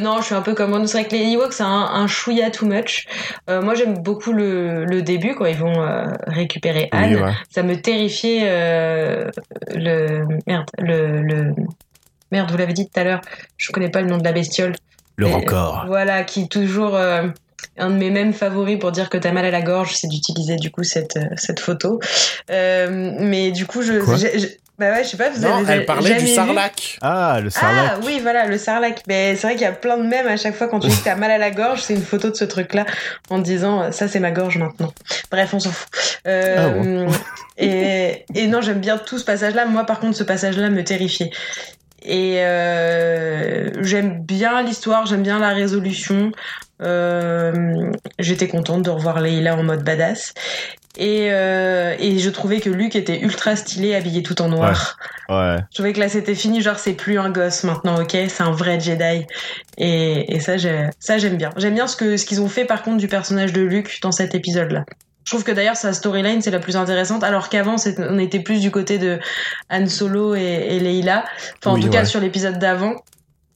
Non, 0.00 0.18
je 0.20 0.26
suis 0.26 0.34
un 0.34 0.42
peu 0.42 0.54
comme 0.54 0.74
on 0.74 0.86
c'est 0.86 1.00
vrai 1.00 1.08
que 1.08 1.16
les 1.16 1.32
Ewoks 1.32 1.54
c'est 1.54 1.62
un, 1.62 1.68
un 1.68 2.06
chouïa 2.06 2.50
too 2.50 2.66
much. 2.66 3.06
Moi 3.48 3.74
j'aime 3.74 3.98
beaucoup 3.98 4.32
le, 4.32 4.84
le 4.84 5.02
début 5.02 5.34
quand 5.34 5.46
ils 5.46 5.56
vont 5.56 5.82
récupérer 6.26 6.88
Anne. 6.92 7.14
Oui, 7.16 7.22
ouais. 7.22 7.32
Ça 7.50 7.62
me 7.62 7.80
terrifiait 7.80 8.44
le 9.74 10.26
merde 10.46 10.66
le, 10.78 11.22
le 11.22 11.54
merde 12.32 12.50
vous 12.50 12.56
l'avez 12.56 12.72
dit 12.72 12.86
tout 12.88 12.98
à 13.00 13.04
l'heure. 13.04 13.20
Je 13.56 13.70
connais 13.70 13.90
pas 13.90 14.00
le 14.00 14.08
nom 14.08 14.18
de 14.18 14.24
la 14.24 14.32
bestiole. 14.32 14.74
le 15.16 15.28
Et- 15.28 15.32
rencor 15.32 15.84
Voilà, 15.86 16.24
qui 16.24 16.42
est 16.42 16.50
toujours 16.50 16.96
euh, 16.96 17.28
un 17.78 17.90
de 17.90 17.94
mes 17.96 18.10
mêmes 18.10 18.32
favoris 18.32 18.78
pour 18.78 18.90
dire 18.90 19.08
que 19.10 19.18
t'as 19.18 19.30
mal 19.30 19.44
à 19.44 19.50
la 19.50 19.62
gorge, 19.62 19.94
c'est 19.94 20.08
d'utiliser 20.08 20.56
du 20.56 20.70
coup 20.72 20.82
cette, 20.82 21.16
euh, 21.16 21.26
cette 21.36 21.60
photo. 21.60 22.00
Euh, 22.50 23.12
mais 23.20 23.52
du 23.52 23.66
coup, 23.66 23.82
je, 23.82 24.00
Quoi 24.00 24.16
Bah 24.78 24.90
ouais, 24.90 25.04
je 25.04 25.10
sais 25.10 25.16
pas, 25.18 25.28
vous 25.30 25.42
Non, 25.42 25.58
avez 25.58 25.74
elle 25.74 25.84
parlait 25.86 26.14
du 26.18 26.26
sarlac. 26.26 26.98
ah 27.02 27.38
le 27.42 27.50
Sarlacc 27.50 27.90
Ah 27.94 28.00
oui, 28.04 28.18
voilà, 28.20 28.46
le 28.46 28.56
sarlac. 28.58 29.02
Mais 29.06 29.36
c'est 29.36 29.46
vrai 29.46 29.52
qu'il 29.52 29.62
y 29.62 29.66
a 29.66 29.72
plein 29.72 29.98
de 29.98 30.02
mèmes 30.02 30.26
à 30.26 30.36
chaque 30.38 30.56
fois 30.56 30.66
quand 30.66 30.80
tu 30.80 30.88
dis 30.88 30.96
que 30.98 31.04
t'as 31.04 31.14
mal 31.14 31.30
à 31.30 31.38
la 31.38 31.50
gorge, 31.50 31.82
c'est 31.82 31.94
une 31.94 32.02
photo 32.02 32.30
de 32.30 32.34
ce 32.34 32.44
truc-là 32.44 32.86
en 33.30 33.38
te 33.38 33.44
disant 33.44 33.82
euh, 33.82 33.90
ça 33.92 34.08
c'est 34.08 34.18
ma 34.18 34.30
gorge 34.32 34.56
maintenant. 34.56 34.92
Bref, 35.30 35.52
on 35.54 35.60
s'en 35.60 35.70
fout. 35.70 35.88
Euh, 36.26 37.06
et, 37.58 38.24
et 38.34 38.46
non, 38.48 38.60
j'aime 38.62 38.80
bien 38.80 38.96
tout 38.98 39.18
ce 39.18 39.24
passage-là. 39.24 39.66
Moi, 39.66 39.84
par 39.84 40.00
contre, 40.00 40.16
ce 40.16 40.24
passage-là 40.24 40.70
me 40.70 40.82
terrifiait. 40.82 41.30
Et 42.04 42.38
euh, 42.40 43.68
j'aime 43.82 44.22
bien 44.22 44.62
l'histoire, 44.62 45.06
j'aime 45.06 45.22
bien 45.22 45.38
la 45.38 45.50
résolution. 45.50 46.32
Euh, 46.82 47.90
J'étais 48.18 48.48
contente 48.48 48.82
de 48.82 48.90
revoir 48.90 49.20
Leila 49.20 49.56
en 49.56 49.62
mode 49.62 49.84
badass. 49.84 50.34
Et, 50.98 51.28
euh, 51.30 51.94
et 51.98 52.18
je 52.18 52.28
trouvais 52.28 52.60
que 52.60 52.68
Luke 52.68 52.96
était 52.96 53.18
ultra 53.20 53.56
stylé, 53.56 53.94
habillé 53.94 54.22
tout 54.22 54.42
en 54.42 54.48
noir. 54.48 54.98
ouais 55.30 55.56
Je 55.70 55.74
trouvais 55.76 55.92
que 55.94 56.00
là 56.00 56.08
c'était 56.10 56.34
fini, 56.34 56.60
genre 56.60 56.78
c'est 56.78 56.92
plus 56.92 57.18
un 57.18 57.30
gosse 57.30 57.64
maintenant, 57.64 58.02
ok, 58.02 58.10
c'est 58.28 58.42
un 58.42 58.50
vrai 58.50 58.78
Jedi. 58.78 59.24
Et, 59.78 60.34
et 60.34 60.40
ça, 60.40 60.58
j'ai- 60.58 60.88
ça 60.98 61.16
j'aime 61.16 61.36
bien. 61.38 61.48
J'aime 61.56 61.74
bien 61.74 61.86
ce 61.86 61.96
que 61.96 62.18
ce 62.18 62.26
qu'ils 62.26 62.42
ont 62.42 62.48
fait 62.48 62.66
par 62.66 62.82
contre 62.82 62.98
du 62.98 63.08
personnage 63.08 63.52
de 63.54 63.62
Luke 63.62 64.00
dans 64.02 64.12
cet 64.12 64.34
épisode-là. 64.34 64.84
Je 65.24 65.30
trouve 65.30 65.44
que 65.44 65.52
d'ailleurs 65.52 65.76
sa 65.76 65.92
storyline 65.92 66.42
c'est 66.42 66.50
la 66.50 66.58
plus 66.58 66.76
intéressante, 66.76 67.22
alors 67.24 67.48
qu'avant 67.48 67.76
on 67.98 68.18
était 68.18 68.40
plus 68.40 68.60
du 68.60 68.70
côté 68.70 68.98
de 68.98 69.18
Han 69.70 69.86
Solo 69.86 70.34
et, 70.34 70.40
et 70.40 70.80
Leila. 70.80 71.24
Enfin 71.64 71.76
en 71.76 71.80
tout 71.80 71.90
cas 71.90 72.04
sur 72.04 72.20
l'épisode 72.20 72.58
d'avant. 72.58 72.94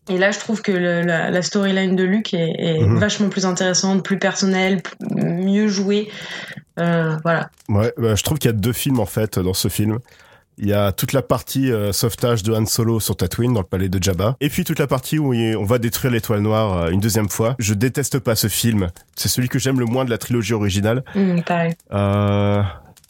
Et 0.09 0.19
là 0.19 0.31
je 0.31 0.39
trouve 0.39 0.63
que 0.63 0.71
le- 0.71 1.03
la, 1.03 1.31
la 1.31 1.43
storyline 1.43 1.97
de 1.97 2.05
Luke 2.05 2.33
est, 2.35 2.55
est 2.59 2.79
Mhm. 2.79 2.99
vachement 2.99 3.29
plus 3.29 3.45
intéressante, 3.47 4.05
plus 4.05 4.19
personnelle, 4.21 4.81
mieux 5.11 5.67
jouée. 5.67 6.09
Euh, 6.79 7.17
voilà. 7.25 7.51
Ouais, 7.69 7.93
bah, 7.97 8.15
je 8.15 8.23
trouve 8.23 8.39
qu'il 8.39 8.49
y 8.51 8.55
a 8.55 8.57
deux 8.57 8.73
films 8.73 9.01
en 9.01 9.07
fait 9.07 9.39
dans 9.39 9.55
ce 9.55 9.67
film. 9.69 9.99
Il 10.59 10.67
y 10.69 10.73
a 10.73 10.91
toute 10.93 11.13
la 11.13 11.21
partie 11.21 11.71
euh, 11.71 11.93
sauvetage 11.93 12.43
de 12.43 12.53
Han 12.55 12.65
Solo 12.65 12.99
sur 12.99 13.15
Tatooine 13.15 13.53
dans 13.53 13.61
le 13.61 13.67
palais 13.67 13.91
de 13.91 14.03
Jabba. 14.03 14.37
Et 14.41 14.49
puis 14.49 14.65
toute 14.65 14.79
la 14.79 14.87
partie 14.87 15.19
où 15.19 15.35
on 15.35 15.65
va 15.65 15.79
détruire 15.79 16.13
l'étoile 16.13 16.41
noire 16.41 16.79
euh, 16.79 16.91
une 16.91 17.01
deuxième 17.01 17.29
fois. 17.29 17.57
Je 17.59 17.75
déteste 17.75 18.19
pas 18.19 18.37
ce 18.37 18.49
film. 18.49 18.89
C'est 19.17 19.29
celui 19.29 19.49
que 19.49 19.59
j'aime 19.59 19.79
le 19.79 19.85
moins 19.85 20.07
de 20.07 20.11
la 20.11 20.17
trilogie 20.17 20.55
originale. 20.55 21.05
Mmh, 21.15 21.43
pareil. 21.43 21.75
Euh, 21.93 22.63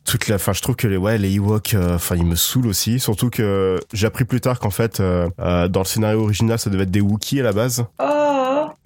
toute 0.04 0.26
la, 0.26 0.36
enfin, 0.36 0.52
je 0.54 0.60
trouve 0.60 0.74
que 0.74 0.88
les, 0.88 0.96
ouais, 0.96 1.18
les 1.18 1.34
Ewoks, 1.34 1.74
euh, 1.74 1.94
enfin, 1.94 2.16
ils 2.16 2.26
me 2.26 2.34
saoulent 2.34 2.66
aussi. 2.66 2.98
Surtout 2.98 3.30
que 3.30 3.78
j'ai 3.92 4.08
appris 4.08 4.24
plus 4.24 4.40
tard 4.40 4.58
qu'en 4.58 4.70
fait, 4.70 5.00
dans 5.00 5.80
le 5.80 5.84
scénario 5.84 6.22
original, 6.22 6.58
ça 6.58 6.68
devait 6.68 6.82
être 6.82 6.90
des 6.90 7.00
Wookiees 7.00 7.40
à 7.40 7.44
la 7.44 7.52
base. 7.52 7.84
Oh 8.00 8.15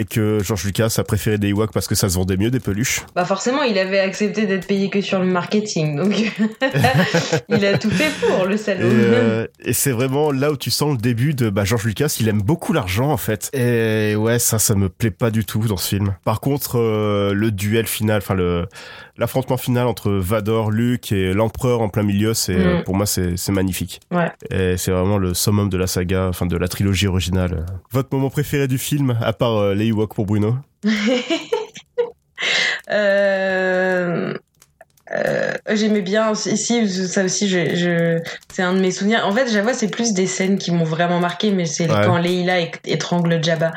Et 0.01 0.05
que 0.07 0.39
George 0.43 0.65
Lucas 0.65 0.95
a 0.97 1.05
préféré 1.05 1.37
des 1.37 1.49
Ewoks 1.49 1.73
parce 1.75 1.87
que 1.87 1.95
ça 1.95 2.09
se 2.09 2.15
vendait 2.15 2.39
mieux 2.39 2.51
des 2.51 2.59
peluches. 2.59 3.03
Bah 3.15 3.27
forcément, 3.27 3.63
il 3.65 3.77
avait 3.77 3.99
accepté 3.99 4.47
d'être 4.47 4.67
payé 4.67 4.89
que 4.89 5.03
sur 5.03 5.19
le 5.19 5.27
marketing, 5.27 5.97
donc 5.97 6.15
il 7.49 7.65
a 7.67 7.77
tout 7.79 7.91
fait 7.91 8.11
pour 8.27 8.47
le 8.47 8.55
Et, 8.55 8.59
salaud. 8.59 8.81
euh, 8.87 9.47
et 9.63 9.73
c'est 9.73 9.91
vraiment 9.93 10.33
là 10.33 10.53
où 10.53 10.57
tu 10.57 10.71
sens 10.71 10.93
le 10.93 10.97
début 10.99 11.35
de 11.35 11.51
bah, 11.51 11.65
George 11.65 11.85
Lucas. 11.85 12.17
Il 12.21 12.29
aime 12.29 12.41
beaucoup 12.43 12.73
l'argent 12.73 13.11
en 13.11 13.17
fait. 13.17 13.51
Et 13.53 14.17
ouais, 14.17 14.39
ça, 14.39 14.59
ça 14.59 14.75
me 14.75 14.89
plaît 14.89 15.11
pas 15.11 15.31
du 15.31 15.45
tout 15.45 15.61
dans 15.67 15.77
ce 15.77 15.89
film. 15.89 16.15
Par 16.25 16.41
contre, 16.41 16.79
euh, 16.79 17.35
le 17.35 17.51
duel 17.51 17.87
final, 17.87 18.19
enfin 18.19 18.35
le 18.35 18.67
l'affrontement 19.19 19.59
final 19.59 19.87
entre 19.87 20.11
Vador, 20.13 20.71
Luke 20.71 21.13
et 21.13 21.35
l'empereur 21.35 21.83
en 21.83 21.91
plein 21.91 22.03
milieu, 22.05 22.33
c'est 22.33 22.51
Mm. 22.61 22.85
pour 22.85 22.95
moi 22.95 23.05
c'est 23.07 23.37
c'est 23.37 23.53
magnifique. 23.53 24.01
Ouais. 24.11 24.31
Et 24.51 24.77
c'est 24.79 24.91
vraiment 24.93 25.19
le 25.19 25.35
summum 25.35 25.69
de 25.69 25.77
la 25.77 25.87
saga, 25.87 26.27
enfin 26.29 26.47
de 26.47 26.57
la 26.57 26.69
trilogie 26.69 27.07
originale. 27.07 27.67
Votre 27.91 28.09
moment 28.13 28.31
préféré 28.31 28.67
du 28.69 28.79
film, 28.79 29.19
à 29.21 29.33
part 29.33 29.57
euh, 29.57 29.75
les 29.75 29.90
Ewoks 29.91 30.15
pour 30.15 30.27
Bruno? 30.27 30.57
Euh, 32.91 34.35
euh, 35.15 35.53
J'aimais 35.71 36.01
bien 36.03 36.33
ici, 36.33 36.89
ça 37.09 37.25
aussi, 37.25 37.49
je, 37.49 37.75
je... 37.77 38.19
c'est 38.53 38.63
un 38.63 38.73
de 38.73 38.81
mes 38.81 38.91
souvenirs. 38.91 39.27
En 39.27 39.33
fait, 39.33 39.49
j'avoue, 39.49 39.71
c'est 39.73 39.91
plus 39.91 40.13
des 40.13 40.27
scènes 40.27 40.59
qui 40.59 40.73
m'ont 40.73 40.85
vraiment 40.85 41.21
marqué, 41.21 41.51
mais 41.53 41.67
c'est 41.67 41.91
Ouais. 41.91 42.05
quand 42.05 42.17
Leila 42.19 42.61
étrangle 42.85 43.43
Jabba. 43.43 43.73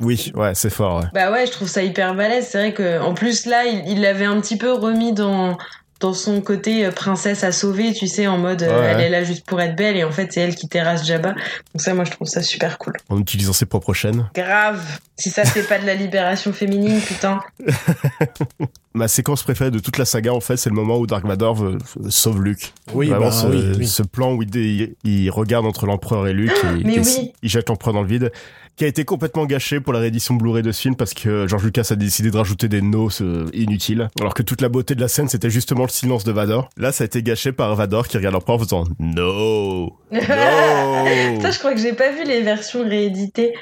Oui, 0.00 0.32
ouais, 0.34 0.54
c'est 0.54 0.68
fort. 0.70 1.00
Ouais. 1.00 1.06
Bah 1.14 1.30
ouais, 1.32 1.46
je 1.46 1.52
trouve 1.52 1.68
ça 1.68 1.82
hyper 1.82 2.14
balèze. 2.14 2.48
C'est 2.48 2.58
vrai 2.58 2.72
que 2.74 3.00
en 3.00 3.14
plus 3.14 3.46
là, 3.46 3.64
il 3.64 4.00
l'avait 4.02 4.26
un 4.26 4.38
petit 4.40 4.58
peu 4.58 4.72
remis 4.72 5.12
dans 5.14 5.56
dans 6.00 6.12
son 6.12 6.40
côté 6.42 6.84
euh, 6.84 6.90
princesse 6.90 7.42
à 7.44 7.52
sauver, 7.52 7.92
tu 7.94 8.06
sais, 8.06 8.26
en 8.26 8.36
mode 8.38 8.62
euh, 8.62 8.80
Ouais, 8.80 8.86
elle 8.90 8.96
ouais. 8.96 9.02
est 9.04 9.10
là 9.10 9.24
juste 9.24 9.46
pour 9.46 9.60
être 9.60 9.74
belle 9.76 9.96
et 9.96 10.04
en 10.04 10.10
fait 10.10 10.32
c'est 10.32 10.40
elle 10.40 10.54
qui 10.54 10.68
terrasse 10.68 11.06
Jabba. 11.06 11.30
Donc 11.32 11.80
ça, 11.80 11.94
moi 11.94 12.04
je 12.04 12.10
trouve 12.10 12.28
ça 12.28 12.42
super 12.42 12.76
cool. 12.78 12.94
En 13.08 13.18
utilisant 13.18 13.52
ses 13.52 13.66
propres 13.66 13.94
chaînes. 13.94 14.28
Grave. 14.34 14.82
Si 15.16 15.30
ça 15.30 15.44
c'est 15.44 15.66
pas 15.66 15.78
de 15.78 15.86
la 15.86 15.94
libération 15.94 16.52
féminine, 16.52 17.00
putain. 17.00 17.40
Ma 18.94 19.08
séquence 19.08 19.42
préférée 19.42 19.70
de 19.70 19.78
toute 19.78 19.98
la 19.98 20.06
saga, 20.06 20.32
en 20.32 20.40
fait, 20.40 20.56
c'est 20.56 20.70
le 20.70 20.74
moment 20.74 20.98
où 20.98 21.06
Dark 21.06 21.24
Vador 21.26 21.62
sauve 22.08 22.42
Luke. 22.42 22.72
Oui, 22.94 23.08
Vraiment, 23.08 23.26
bah, 23.26 23.30
ce, 23.32 23.46
oui, 23.46 23.72
oui. 23.78 23.86
ce 23.86 24.02
plan 24.02 24.32
où 24.32 24.42
il, 24.42 24.94
il 25.04 25.30
regarde 25.30 25.66
entre 25.66 25.84
l'empereur 25.86 26.26
et 26.26 26.32
Luke 26.32 26.52
et, 26.64 26.82
mais 26.84 26.94
et 26.96 27.00
oui. 27.00 27.32
il 27.42 27.48
jette 27.50 27.68
l'empereur 27.68 27.92
dans 27.92 28.00
le 28.02 28.08
vide, 28.08 28.32
qui 28.76 28.84
a 28.84 28.86
été 28.86 29.04
complètement 29.04 29.46
gâché 29.46 29.80
pour 29.80 29.92
la 29.92 30.00
réédition 30.00 30.34
Blu-ray 30.34 30.62
de 30.62 30.70
ce 30.70 30.82
film 30.82 30.96
parce 30.96 31.14
que 31.14 31.46
George 31.46 31.64
Lucas 31.64 31.88
a 31.90 31.96
décidé 31.96 32.30
de 32.30 32.36
rajouter 32.36 32.68
des 32.68 32.82
notes 32.82 33.22
euh, 33.22 33.46
inutiles, 33.54 34.08
alors 34.20 34.34
que 34.34 34.42
toute 34.42 34.60
la 34.60 34.68
beauté 34.68 34.94
de 34.94 35.00
la 35.00 35.08
scène 35.08 35.28
c'était 35.28 35.50
justement 35.50 35.82
le 35.84 35.88
silence 35.88 36.24
de 36.24 36.32
Vador. 36.32 36.68
Là, 36.76 36.92
ça 36.92 37.04
a 37.04 37.06
été 37.06 37.22
gâché 37.22 37.52
par 37.52 37.74
Vador 37.74 38.06
qui 38.06 38.18
regarde 38.18 38.34
l'empereur 38.34 38.56
en 38.56 38.58
faisant 38.58 38.84
No, 38.98 39.96
no. 40.12 40.20
Ça, 40.20 41.50
je 41.50 41.58
crois 41.58 41.74
que 41.74 41.80
j'ai 41.80 41.94
pas 41.94 42.10
vu 42.10 42.24
les 42.24 42.42
versions 42.42 42.86
rééditées. 42.86 43.54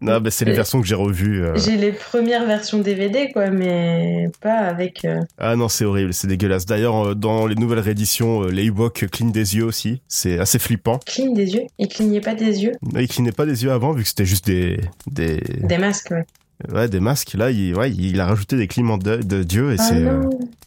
Non, 0.00 0.20
bah, 0.20 0.30
c'est 0.30 0.44
les 0.44 0.52
versions 0.52 0.80
que 0.80 0.86
j'ai 0.86 0.94
revues. 0.94 1.42
euh. 1.44 1.56
J'ai 1.56 1.76
les 1.76 1.92
premières 1.92 2.46
versions 2.46 2.78
DVD, 2.78 3.30
quoi, 3.32 3.50
mais 3.50 4.28
pas 4.40 4.58
avec. 4.58 5.04
euh, 5.04 5.20
Ah 5.38 5.56
non, 5.56 5.68
c'est 5.68 5.84
horrible, 5.84 6.12
c'est 6.12 6.26
dégueulasse. 6.26 6.66
D'ailleurs, 6.66 7.08
euh, 7.08 7.14
dans 7.14 7.46
les 7.46 7.54
nouvelles 7.54 7.80
rééditions, 7.80 8.42
les 8.42 8.64
Ewoks 8.66 9.06
clignent 9.10 9.32
des 9.32 9.56
yeux 9.56 9.64
aussi. 9.64 10.02
C'est 10.08 10.38
assez 10.38 10.58
flippant. 10.58 10.98
Cligne 11.06 11.34
des 11.34 11.54
yeux? 11.54 11.62
Il 11.78 11.88
clignait 11.88 12.20
pas 12.20 12.34
des 12.34 12.62
yeux? 12.64 12.72
Ils 12.98 13.08
clignaient 13.08 13.32
pas 13.32 13.46
des 13.46 13.64
yeux 13.64 13.72
avant 13.72 13.92
vu 13.92 14.02
que 14.02 14.08
c'était 14.08 14.26
juste 14.26 14.46
des 14.46 14.80
des 15.10 15.40
Des 15.60 15.78
masques, 15.78 16.10
ouais. 16.10 16.24
Ouais 16.72 16.88
des 16.88 17.00
masques. 17.00 17.34
Là, 17.34 17.50
il 17.50 17.74
ouais, 17.76 17.90
il 17.90 18.20
a 18.20 18.26
rajouté 18.26 18.56
des 18.56 18.66
clignements 18.66 18.98
de, 18.98 19.16
de 19.16 19.42
Dieu 19.42 19.72
et 19.72 19.76
Ah 19.78 19.82
c'est 19.82 19.94
euh, 20.04 20.22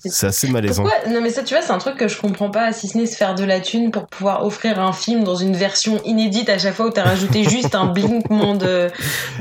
c'est 0.06 0.28
assez 0.28 0.48
malaisant. 0.50 0.84
Pourquoi? 0.84 1.10
Non 1.12 1.20
mais 1.22 1.30
ça 1.30 1.44
tu 1.44 1.54
vois 1.54 1.64
c'est 1.64 1.72
un 1.74 1.78
truc 1.78 1.98
que 1.98 2.08
je 2.08 2.18
comprends 2.20 2.50
pas 2.52 2.72
si 2.74 2.88
ce 2.88 2.98
n'est 2.98 3.06
se 3.06 3.16
faire 3.18 3.36
de 3.36 3.44
la 3.44 3.60
thune 3.60 3.92
pour 3.92 4.08
pouvoir 4.08 4.46
offrir 4.46 4.80
un 4.80 4.94
film 4.94 5.24
dans 5.24 5.36
une 5.36 5.56
version 5.56 6.02
inédite 6.06 6.50
à 6.50 6.58
chaque 6.58 6.76
fois 6.76 6.88
où 6.88 6.92
t'as 6.92 7.04
rajouté 7.04 7.44
juste 7.44 7.76
un 7.76 7.88
blinquement 7.88 8.56
de, 8.56 8.90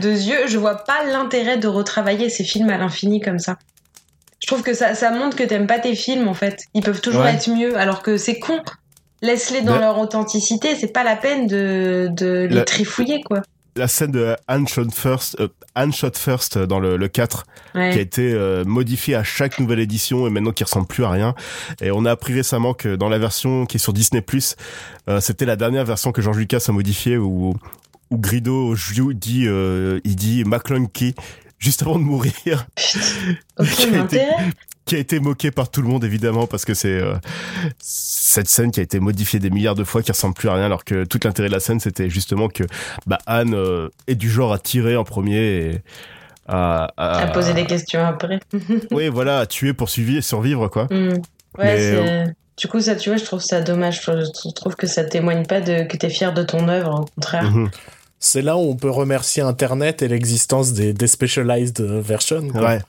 de 0.00 0.08
yeux. 0.10 0.46
Je 0.48 0.58
vois 0.58 0.76
pas 0.76 1.04
l'intérêt 1.10 1.58
de 1.58 1.68
retravailler 1.68 2.28
ces 2.30 2.44
films 2.44 2.70
à 2.70 2.78
l'infini 2.78 3.20
comme 3.20 3.38
ça. 3.38 3.56
Je 4.40 4.46
trouve 4.46 4.62
que 4.62 4.72
ça, 4.72 4.94
ça 4.94 5.10
montre 5.10 5.36
que 5.36 5.42
t'aimes 5.44 5.66
pas 5.66 5.78
tes 5.78 5.94
films 5.94 6.28
en 6.28 6.34
fait. 6.34 6.62
Ils 6.74 6.82
peuvent 6.82 7.00
toujours 7.02 7.22
Ouais. 7.22 7.34
être 7.34 7.48
mieux 7.50 7.76
alors 7.76 8.02
que 8.02 8.16
c'est 8.16 8.38
con. 8.38 8.58
Laisse-les 9.20 9.62
dans 9.62 9.72
Bah- 9.74 9.80
leur 9.80 9.98
authenticité, 9.98 10.76
c'est 10.76 10.92
pas 10.92 11.02
la 11.02 11.16
peine 11.16 11.46
de, 11.48 12.08
de 12.12 12.46
les 12.48 12.54
La- 12.56 12.64
trifouiller 12.64 13.20
quoi. 13.22 13.42
La 13.78 13.88
scène 13.88 14.10
de 14.10 14.34
Anne 14.48 14.66
Shot 14.66 14.90
First, 14.92 15.36
euh, 15.40 15.48
Shot 15.92 16.10
First 16.14 16.58
dans 16.58 16.80
le, 16.80 16.96
le 16.96 17.08
4 17.08 17.44
Ouais. 17.74 17.90
qui 17.92 17.98
a 17.98 18.00
été 18.00 18.32
euh, 18.32 18.64
modifié 18.64 19.14
à 19.14 19.22
chaque 19.22 19.58
nouvelle 19.60 19.78
édition 19.78 20.26
et 20.26 20.30
maintenant 20.30 20.50
qui 20.52 20.64
ressemble 20.64 20.86
plus 20.86 21.04
à 21.04 21.10
rien. 21.10 21.34
Et 21.80 21.90
on 21.90 22.04
a 22.04 22.10
appris 22.10 22.34
récemment 22.34 22.74
que 22.74 22.96
dans 22.96 23.08
la 23.08 23.18
version 23.18 23.66
qui 23.66 23.76
est 23.76 23.80
sur 23.80 23.92
Disney+, 23.92 24.24
euh, 25.08 25.20
c'était 25.20 25.44
la 25.46 25.56
dernière 25.56 25.84
version 25.84 26.10
que 26.12 26.20
George 26.22 26.38
Lucas 26.38 26.64
a 26.68 26.72
modifiée 26.72 27.16
où, 27.18 27.54
où 28.10 28.18
Grido 28.18 28.74
jou- 28.74 29.12
dit, 29.14 29.46
il 30.04 30.16
dit 30.16 30.44
McClunky 30.44 31.14
juste 31.58 31.82
avant 31.82 31.98
de 31.98 32.04
mourir, 32.04 32.66
qui 32.76 32.98
Aucun 33.58 34.00
a 34.00 34.04
été- 34.04 34.26
qui 34.84 34.94
a 34.96 34.98
été 34.98 35.20
moqué 35.20 35.50
par 35.50 35.70
tout 35.70 35.82
le 35.82 35.88
monde 35.88 36.02
évidemment 36.02 36.46
parce 36.46 36.64
que 36.64 36.72
c'est 36.72 36.88
euh, 36.98 37.12
cette 37.78 38.48
scène 38.48 38.70
qui 38.70 38.80
a 38.80 38.82
été 38.82 39.00
modifiée 39.00 39.38
des 39.38 39.50
milliards 39.50 39.74
de 39.74 39.84
fois 39.84 40.02
qui 40.02 40.10
ressemble 40.12 40.34
plus 40.34 40.48
à 40.48 40.54
rien 40.54 40.64
alors 40.64 40.82
que 40.84 41.04
tout 41.04 41.20
l'intérêt 41.24 41.48
de 41.48 41.52
la 41.52 41.60
scène 41.60 41.78
c'était 41.78 42.08
justement 42.08 42.48
que 42.48 42.64
bah 43.06 43.18
Anne 43.26 43.52
euh, 43.54 43.90
est 44.06 44.14
du 44.14 44.30
genre 44.30 44.52
à 44.52 44.58
tirer 44.58 44.96
en 44.96 45.04
premier 45.04 45.36
et 45.36 45.82
à, 46.46 46.90
à, 46.96 47.18
À 47.18 47.26
poser 47.26 47.52
des 47.52 47.66
questions 47.66 48.02
après. 48.02 48.40
oui 48.90 49.08
voilà 49.08 49.40
à 49.40 49.46
tuer 49.46 49.74
pour 49.74 49.90
suivre 49.90 50.22
survivre 50.22 50.68
quoi 50.68 50.84
Hmm. 50.90 51.08
Ouais, 51.58 51.64
Mais, 51.64 51.78
c'est. 51.78 52.24
Du 52.56 52.66
coup, 52.66 52.80
ça, 52.80 52.96
tu 52.96 53.08
vois, 53.08 53.18
je 53.18 53.24
trouve 53.24 53.40
ça 53.40 53.60
dommage. 53.60 54.00
Je 54.04 54.50
trouve 54.52 54.74
que 54.74 54.86
ça 54.88 55.04
témoigne 55.04 55.46
pas 55.46 55.60
de 55.60 55.84
que 55.84 55.96
t'es 55.96 56.10
fier 56.10 56.32
de 56.34 56.42
ton 56.42 56.68
œuvre, 56.68 57.02
au 57.02 57.04
contraire. 57.14 57.44
Mhm. 57.50 57.70
C'est 58.20 58.42
là 58.42 58.56
où 58.56 58.60
on 58.60 58.76
peut 58.76 58.90
remercier 58.90 59.42
Internet 59.42 60.02
et 60.02 60.08
l'existence 60.08 60.72
des, 60.72 60.92
des 60.92 61.06
specialized 61.06 61.80
versions. 61.80 62.48
quoi. 62.48 62.60
ouais 62.62 62.80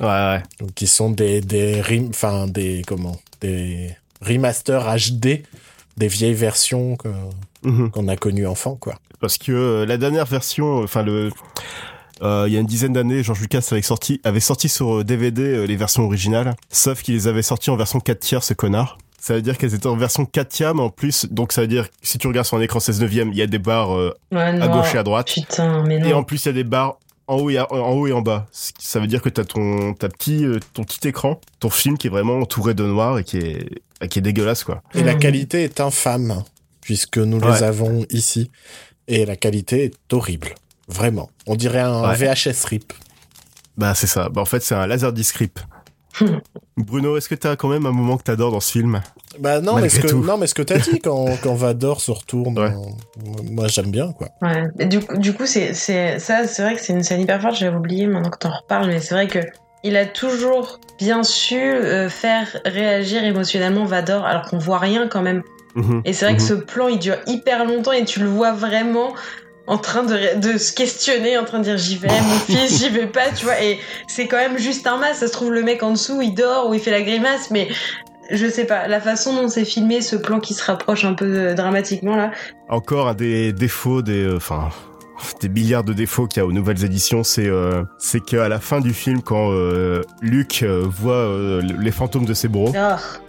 ouais 0.00 0.06
ouais 0.06 0.42
Donc, 0.60 0.74
qui 0.74 0.86
sont 0.86 1.10
des, 1.10 1.40
des, 1.40 1.80
enfin, 2.10 2.46
des, 2.48 2.82
comment, 2.86 3.16
des 3.40 3.96
remasters 4.20 4.84
HD 4.96 5.42
des 5.96 6.08
vieilles 6.08 6.34
versions 6.34 6.96
Mhm. 7.64 7.90
qu'on 7.92 8.08
a 8.08 8.16
connues 8.16 8.46
enfant, 8.48 8.74
quoi. 8.74 8.96
parce 9.20 9.38
que 9.38 9.52
euh, 9.52 9.86
la 9.86 9.96
dernière 9.98 10.26
version 10.26 10.82
enfin 10.82 11.02
le 11.04 11.30
euh, 12.22 12.44
il 12.48 12.52
y 12.54 12.56
a 12.56 12.60
une 12.60 12.66
dizaine 12.66 12.92
d'années, 12.92 13.22
George 13.22 13.40
Lucas 13.40 13.66
avait 13.70 13.82
sorti, 13.82 14.20
avait 14.24 14.40
sorti 14.40 14.68
sur 14.68 14.98
euh, 14.98 15.04
DVD 15.04 15.42
euh, 15.42 15.64
les 15.64 15.76
versions 15.76 16.04
originales, 16.04 16.54
sauf 16.70 17.02
qu'il 17.02 17.14
les 17.14 17.26
avait 17.28 17.42
sorties 17.42 17.70
en 17.70 17.76
version 17.76 18.00
4 18.00 18.18
tiers, 18.20 18.42
ce 18.44 18.54
connard. 18.54 18.98
Ça 19.24 19.34
veut 19.34 19.42
dire 19.42 19.56
qu'elles 19.56 19.72
étaient 19.74 19.86
en 19.86 19.96
version 19.96 20.24
4 20.26 20.48
tiers, 20.48 20.74
mais 20.74 20.82
en 20.82 20.90
plus, 20.90 21.26
donc 21.30 21.52
ça 21.52 21.60
veut 21.60 21.68
dire 21.68 21.88
que 21.88 21.94
si 22.02 22.18
tu 22.18 22.26
regardes 22.26 22.44
sur 22.46 22.56
un 22.56 22.60
écran 22.60 22.80
16 22.80 23.00
neuvième, 23.02 23.28
il 23.30 23.36
y 23.38 23.42
a 23.42 23.46
des 23.46 23.60
barres 23.60 23.96
euh, 23.96 24.12
Ouais, 24.32 24.40
à 24.60 24.66
gauche 24.66 24.96
et 24.96 24.98
à 24.98 25.04
droite, 25.04 25.30
Putain, 25.32 25.84
mais 25.84 26.00
non. 26.00 26.08
et 26.08 26.12
en 26.12 26.24
plus 26.24 26.44
il 26.44 26.48
y 26.48 26.50
a 26.50 26.54
des 26.54 26.64
barres 26.64 26.96
en 27.28 27.36
haut 27.36 27.48
et, 27.48 27.56
à- 27.56 27.72
en 27.72 27.92
haut 27.92 28.08
et 28.08 28.12
en 28.12 28.20
bas. 28.20 28.48
Ça 28.50 28.98
veut 28.98 29.06
dire 29.06 29.22
que 29.22 29.28
t'as 29.28 29.44
ton, 29.44 29.94
ta 29.94 30.08
petit, 30.08 30.44
euh, 30.44 30.58
ton 30.74 30.82
petit 30.82 31.06
écran, 31.06 31.40
ton 31.60 31.70
film 31.70 31.96
qui 31.98 32.08
est 32.08 32.10
vraiment 32.10 32.36
entouré 32.38 32.74
de 32.74 32.82
noir 32.84 33.16
et 33.20 33.22
qui 33.22 33.36
est, 33.38 33.68
qui 34.10 34.18
est 34.18 34.22
dégueulasse, 34.22 34.64
quoi. 34.64 34.82
Et 34.92 35.04
la 35.04 35.12
Mhm. 35.14 35.20
qualité 35.20 35.62
est 35.62 35.78
infâme, 35.80 36.42
puisque 36.80 37.18
nous 37.18 37.38
Ouais. 37.38 37.52
les 37.52 37.62
avons 37.62 38.04
ici. 38.10 38.50
Et 39.06 39.24
la 39.24 39.36
qualité 39.36 39.84
est 39.84 40.12
horrible. 40.12 40.48
Vraiment. 40.88 41.30
On 41.46 41.54
dirait 41.54 41.78
un 41.78 42.08
Ouais. 42.10 42.16
VHS 42.16 42.64
RIP. 42.64 42.92
Bah, 43.78 43.94
c'est 43.94 44.08
ça. 44.08 44.28
Bah, 44.28 44.40
en 44.42 44.46
fait, 44.46 44.62
c'est 44.64 44.74
un 44.74 44.86
laser 44.88 45.12
disc 45.12 45.36
Bruno, 46.76 47.16
est-ce 47.16 47.28
que 47.28 47.34
t'as 47.34 47.56
quand 47.56 47.68
même 47.68 47.86
un 47.86 47.92
moment 47.92 48.16
que 48.16 48.22
t'adores 48.22 48.50
dans 48.52 48.60
ce 48.60 48.72
film 48.72 49.00
Bah 49.38 49.60
non, 49.60 49.76
mais 49.76 49.88
ce 49.88 50.00
que, 50.00 50.12
non, 50.12 50.36
mais 50.36 50.46
ce 50.46 50.54
que 50.54 50.62
t'as 50.62 50.78
dit 50.78 50.98
quand, 51.00 51.26
quand 51.42 51.54
Vador 51.54 52.00
se 52.00 52.10
retourne, 52.10 52.58
Ouais. 52.58 52.70
euh, 52.72 53.42
moi 53.50 53.68
j'aime 53.68 53.90
bien, 53.90 54.12
quoi. 54.12 54.28
Ouais. 54.42 54.64
Et 54.78 54.86
du, 54.86 55.00
coup- 55.00 55.16
du 55.18 55.32
coup, 55.34 55.46
c'est, 55.46 55.74
c'est, 55.74 56.18
ça, 56.18 56.46
c'est 56.46 56.62
vrai 56.62 56.74
que 56.76 56.80
c'est 56.80 56.92
une 56.92 57.02
scène 57.02 57.20
hyper 57.20 57.40
forte, 57.40 57.56
j'avais 57.56 57.76
oublié 57.76 58.06
maintenant 58.06 58.30
que 58.30 58.38
t'en 58.38 58.50
reparles, 58.50 58.86
mais 58.88 59.00
c'est 59.00 59.14
vrai 59.14 59.26
que 59.28 59.40
il 59.84 59.96
a 59.96 60.06
toujours 60.06 60.78
bien 60.98 61.22
su 61.24 61.56
euh, 61.60 62.08
faire 62.08 62.46
réagir 62.64 63.24
émotionnellement 63.24 63.84
Vador, 63.84 64.24
alors 64.24 64.42
qu'on 64.48 64.58
voit 64.58 64.78
rien 64.78 65.08
quand 65.08 65.22
même. 65.22 65.42
Mhm. 65.74 66.02
Et 66.04 66.12
c'est 66.12 66.26
vrai 66.26 66.36
que 66.36 66.42
Mhm. 66.42 66.48
ce 66.48 66.54
plan, 66.54 66.88
il 66.88 66.98
dure 66.98 67.16
hyper 67.26 67.64
longtemps 67.64 67.92
et 67.92 68.04
tu 68.04 68.20
le 68.20 68.26
vois 68.28 68.52
vraiment 68.52 69.12
en 69.66 69.78
train 69.78 70.02
de, 70.02 70.58
se 70.58 70.72
questionner, 70.72 71.38
en 71.38 71.44
train 71.44 71.58
de 71.58 71.64
dire 71.64 71.78
j'y 71.78 71.96
vais, 71.96 72.08
mon 72.08 72.38
fils, 72.46 72.78
j'y 72.78 72.88
vais 72.88 73.06
pas, 73.06 73.30
tu 73.30 73.44
vois. 73.44 73.60
Et 73.62 73.78
c'est 74.08 74.26
quand 74.26 74.36
même 74.36 74.58
juste 74.58 74.86
un 74.86 74.96
masque. 74.98 75.20
Ça 75.20 75.28
se 75.28 75.32
trouve, 75.32 75.52
le 75.52 75.62
mec 75.62 75.82
en 75.82 75.92
dessous, 75.92 76.20
il 76.22 76.34
dort 76.34 76.68
ou 76.68 76.74
il 76.74 76.80
fait 76.80 76.90
la 76.90 77.02
grimace, 77.02 77.50
mais 77.50 77.68
je 78.30 78.48
sais 78.48 78.64
pas. 78.64 78.88
La 78.88 79.00
façon 79.00 79.34
dont 79.34 79.48
c'est 79.48 79.64
filmé, 79.64 80.00
ce 80.00 80.16
plan 80.16 80.40
qui 80.40 80.54
se 80.54 80.64
rapproche 80.64 81.04
un 81.04 81.14
peu 81.14 81.24
euh, 81.24 81.54
dramatiquement 81.54 82.16
là. 82.16 82.30
Encore 82.68 83.08
un 83.08 83.14
des 83.14 83.52
défauts 83.52 84.02
des, 84.02 84.24
euh, 84.24 84.36
enfin, 84.36 84.70
des 85.40 85.48
milliards 85.48 85.84
de 85.84 85.92
défauts 85.92 86.26
qu'il 86.26 86.40
y 86.40 86.44
a 86.44 86.46
aux 86.46 86.52
nouvelles 86.52 86.84
éditions, 86.84 87.24
c'est 87.24 87.46
euh, 87.46 87.84
c'est 87.98 88.20
qu'à 88.20 88.48
la 88.48 88.58
fin 88.58 88.80
du 88.80 88.92
film, 88.92 89.22
quand 89.22 89.50
euh, 89.52 90.02
Luke 90.20 90.60
euh, 90.62 90.84
voit 90.88 91.28
les 91.62 91.92
fantômes 91.92 92.24
de 92.24 92.34
ses 92.34 92.48
bros, 92.48 92.72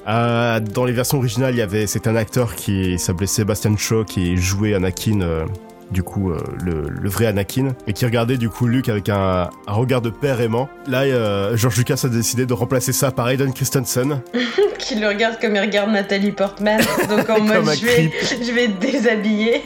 Oh. 0.06 0.60
dans 0.74 0.86
les 0.86 0.94
versions 0.94 1.18
originales, 1.18 1.54
il 1.54 1.60
y 1.60 1.62
avait 1.62 1.88
c'est 1.88 2.08
un 2.08 2.16
acteur 2.16 2.56
qui 2.56 2.98
s'appelait 3.00 3.28
Sebastian 3.28 3.78
Shaw 3.78 4.04
qui 4.06 4.38
jouait 4.38 4.74
Anakin. 4.74 5.46
Du 5.94 6.04
coup, 6.04 6.32
euh, 6.32 6.44
le, 6.62 6.90
le 6.90 7.10
vrai 7.10 7.28
Anakin, 7.28 7.70
et 7.88 7.94
qui 7.94 8.04
regardait 8.06 8.38
du 8.38 8.50
coup 8.50 8.68
Luke 8.68 8.90
avec 8.90 9.08
un, 9.08 9.50
un 9.68 9.74
regard 9.74 10.02
de 10.02 10.10
père 10.10 10.42
aimant. 10.42 10.68
Là, 10.88 11.04
euh, 11.04 11.56
George 11.56 11.78
Lucas 11.78 12.02
a 12.04 12.08
décidé 12.10 12.46
de 12.46 12.54
remplacer 12.54 12.92
ça 12.92 13.12
par 13.12 13.30
Hayden 13.30 13.54
Christensen. 13.54 14.22
Qui 14.80 14.96
le 14.96 15.08
regarde 15.08 15.40
comme 15.40 15.56
il 15.56 15.62
regarde 15.62 15.92
Nathalie 15.92 16.34
Portman. 16.34 16.82
Donc 17.08 17.30
en 17.30 17.40
mode, 17.64 17.64
je 17.80 17.86
vais, 17.86 18.12
je 18.42 18.52
vais 18.52 18.68
te 18.68 18.82
déshabiller. 18.82 19.62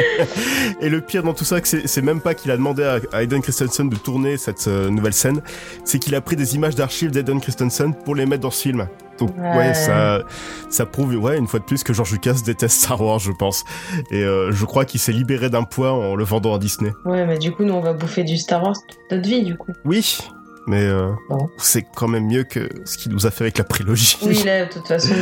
Et 0.80 0.88
le 0.88 1.00
pire 1.00 1.22
dans 1.22 1.34
tout 1.34 1.44
ça, 1.44 1.58
c'est 1.62 2.02
même 2.02 2.20
pas 2.20 2.34
qu'il 2.34 2.50
a 2.50 2.56
demandé 2.56 2.82
à 2.82 3.20
Hayden 3.20 3.42
Christensen 3.42 3.88
de 3.88 3.96
tourner 3.96 4.36
cette 4.38 4.66
euh, 4.66 4.90
nouvelle 4.90 5.12
scène, 5.12 5.40
c'est 5.84 6.00
qu'il 6.00 6.14
a 6.16 6.20
pris 6.20 6.34
des 6.34 6.56
images 6.56 6.74
d'archives 6.74 7.10
d'Hayden 7.12 7.40
Christensen 7.40 7.94
pour 7.94 8.16
les 8.16 8.26
mettre 8.26 8.42
dans 8.42 8.50
ce 8.50 8.62
film. 8.62 8.88
Donc 9.20 9.36
ouais, 9.38 9.56
Ouais. 9.56 9.74
ça, 9.74 10.22
ça 10.70 10.86
prouve 10.86 11.14
ouais 11.14 11.38
une 11.38 11.46
fois 11.46 11.60
de 11.60 11.64
plus 11.64 11.84
que 11.84 11.92
George 11.92 12.10
Lucas 12.12 12.36
déteste 12.44 12.82
Star 12.82 13.00
Wars, 13.00 13.18
je 13.20 13.32
pense. 13.32 13.64
Et 14.10 14.22
euh, 14.24 14.50
je 14.50 14.64
crois 14.64 14.84
qu'il 14.84 14.98
s'est 14.98 15.12
libéré 15.12 15.50
d'un 15.50 15.62
poids 15.64 15.92
en 15.92 16.14
le 16.16 16.24
vendant 16.24 16.54
à 16.54 16.58
Disney. 16.58 16.92
Ouais, 17.04 17.26
mais 17.26 17.38
du 17.38 17.52
coup, 17.52 17.64
nous, 17.64 17.74
on 17.74 17.80
va 17.80 17.92
bouffer 17.92 18.24
du 18.24 18.36
Star 18.36 18.62
Wars 18.62 18.74
toute 18.88 18.98
notre 19.10 19.28
vie, 19.28 19.42
du 19.44 19.56
coup. 19.56 19.72
Oui, 19.84 20.18
mais 20.66 20.82
euh, 20.84 21.10
Bon. 21.28 21.48
c'est 21.58 21.84
quand 21.96 22.06
même 22.08 22.26
mieux 22.26 22.44
que 22.44 22.68
ce 22.84 22.96
qu'il 22.98 23.12
nous 23.12 23.26
a 23.26 23.30
fait 23.30 23.44
avec 23.44 23.58
la 23.58 23.64
prélogie. 23.64 24.18
Oui, 24.22 24.42
là, 24.44 24.66
de 24.66 24.70
toute 24.72 24.86
façon, 24.86 25.14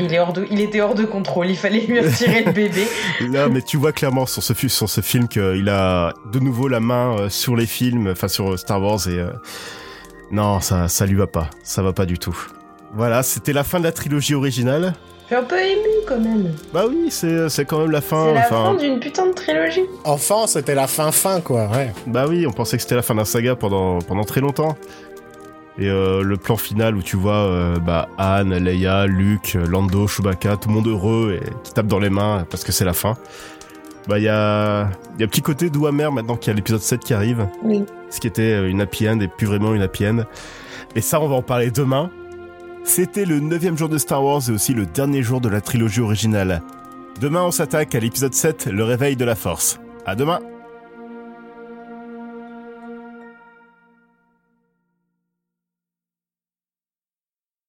il, 0.00 0.12
est 0.12 0.18
hors 0.18 0.32
de, 0.32 0.46
il 0.50 0.60
était 0.60 0.80
hors 0.80 0.94
de 0.94 1.04
contrôle. 1.04 1.48
Il 1.48 1.56
fallait 1.56 1.80
lui 1.86 2.00
retirer 2.00 2.42
le 2.44 2.52
bébé. 2.52 2.86
Là, 3.30 3.48
mais 3.48 3.62
tu 3.62 3.76
vois 3.76 3.92
clairement 3.92 4.26
sur 4.26 4.42
ce, 4.42 4.52
fi- 4.52 4.68
sur 4.70 4.88
ce 4.90 5.00
film 5.00 5.28
qu'il 5.28 5.68
a 5.68 6.12
de 6.32 6.38
nouveau 6.40 6.68
la 6.68 6.80
main 6.80 7.16
euh, 7.18 7.28
sur 7.28 7.56
les 7.56 7.66
films, 7.66 8.08
enfin 8.12 8.28
sur 8.28 8.58
Star 8.58 8.82
Wars 8.82 9.06
et 9.08 9.18
euh, 9.18 9.30
non, 10.32 10.60
ça, 10.60 10.88
ça 10.88 11.06
lui 11.06 11.14
va 11.14 11.26
pas, 11.28 11.50
ça 11.62 11.82
va 11.82 11.92
pas 11.92 12.04
du 12.06 12.18
tout. 12.18 12.36
Voilà, 12.96 13.22
c'était 13.22 13.52
la 13.52 13.62
fin 13.62 13.78
de 13.78 13.84
la 13.84 13.92
trilogie 13.92 14.34
originale. 14.34 14.94
Je 15.28 15.34
suis 15.34 15.36
un 15.36 15.44
peu 15.44 15.58
ému 15.58 16.04
quand 16.06 16.18
même. 16.18 16.52
Bah 16.72 16.84
oui, 16.88 17.08
c'est 17.10 17.48
c'est 17.48 17.64
quand 17.64 17.80
même 17.80 17.90
la 17.90 18.00
fin. 18.00 18.26
C'est 18.28 18.34
la 18.34 18.40
enfin, 18.40 18.64
fin 18.64 18.74
d'une 18.74 19.00
putain 19.00 19.26
de 19.26 19.32
trilogie. 19.32 19.82
Enfant, 20.04 20.46
c'était 20.46 20.74
la 20.74 20.86
fin 20.86 21.12
fin, 21.12 21.40
quoi, 21.40 21.68
ouais. 21.68 21.92
bah 22.06 22.26
oui, 22.28 22.46
on 22.46 22.52
pensait 22.52 22.76
que 22.76 22.82
c'était 22.82 22.94
la 22.94 23.02
fin 23.02 23.14
d'un 23.14 23.24
saga 23.24 23.54
pendant 23.54 23.98
pendant 23.98 24.24
très 24.24 24.40
longtemps. 24.40 24.76
Et 25.78 25.88
euh, 25.90 26.22
le 26.22 26.38
plan 26.38 26.56
final 26.56 26.96
où 26.96 27.02
tu 27.02 27.16
vois 27.16 27.34
euh, 27.34 27.78
bah, 27.78 28.08
Anne, 28.16 28.56
Leia, 28.56 29.06
Luke, 29.06 29.58
Lando, 29.68 30.06
Chewbacca, 30.06 30.56
tout 30.56 30.70
le 30.70 30.74
monde 30.74 30.86
heureux 30.86 31.38
et 31.42 31.50
qui 31.64 31.74
tape 31.74 31.86
dans 31.86 31.98
les 31.98 32.08
mains 32.08 32.46
parce 32.48 32.64
que 32.64 32.72
c'est 32.72 32.86
la 32.86 32.94
fin. 32.94 33.14
Bah 34.08 34.18
il 34.18 34.24
y 34.24 34.28
a, 34.28 34.88
il 35.16 35.20
y 35.20 35.22
a 35.22 35.26
un 35.26 35.28
petit 35.28 35.42
côté 35.42 35.68
doux 35.68 35.86
amer 35.86 36.12
maintenant 36.12 36.36
qu'il 36.36 36.50
y 36.50 36.54
a 36.54 36.56
l'épisode 36.56 36.80
7 36.80 37.00
qui 37.00 37.12
arrive. 37.12 37.46
Oui. 37.62 37.84
Ce 38.08 38.20
qui 38.20 38.26
était 38.28 38.52
euh, 38.52 38.70
une 38.70 38.80
happy 38.80 39.06
end 39.08 39.20
et 39.20 39.28
plus 39.28 39.46
vraiment 39.46 39.74
une 39.74 39.82
happy 39.82 40.06
end. 40.06 40.20
Et 40.94 41.02
ça, 41.02 41.20
on 41.20 41.28
va 41.28 41.34
en 41.34 41.42
parler 41.42 41.70
demain. 41.70 42.10
C'était 42.86 43.24
le 43.24 43.40
neuvième 43.40 43.76
jour 43.76 43.88
de 43.88 43.98
Star 43.98 44.24
Wars 44.24 44.42
et 44.48 44.52
aussi 44.52 44.72
le 44.72 44.86
dernier 44.86 45.22
jour 45.22 45.40
de 45.40 45.48
la 45.48 45.60
trilogie 45.60 46.00
originale. 46.00 46.62
Demain, 47.20 47.42
on 47.42 47.50
s'attaque 47.50 47.94
à 47.94 48.00
l'épisode 48.00 48.32
7, 48.32 48.66
le 48.66 48.84
réveil 48.84 49.16
de 49.16 49.24
la 49.24 49.34
force. 49.34 49.78
À 50.06 50.14
demain! 50.14 50.38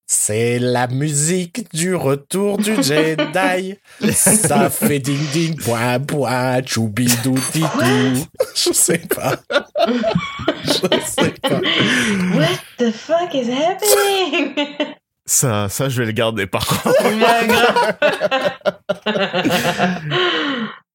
C'est 0.06 0.60
la 0.60 0.88
musique 0.88 1.74
du 1.74 1.96
retour 1.96 2.58
du 2.58 2.76
Jedi. 2.84 3.76
Ça 4.12 4.70
fait 4.70 5.00
ding 5.00 5.26
ding 5.32 5.56
point 5.56 6.00
point 6.00 6.62
choubidou 6.66 7.36
titou. 7.52 8.28
Je 8.56 8.72
sais 8.72 9.02
pas. 9.14 9.36
Je 10.64 11.00
sais 11.06 11.34
pas. 11.42 11.60
What 12.36 12.60
the 12.78 12.92
fuck 12.92 13.34
is 13.34 13.50
happening? 13.50 14.54
Ça, 15.30 15.68
ça, 15.68 15.90
je 15.90 16.00
vais 16.00 16.06
le 16.06 16.14
garder 16.14 16.48
par 16.48 16.66
contre. 16.66 16.94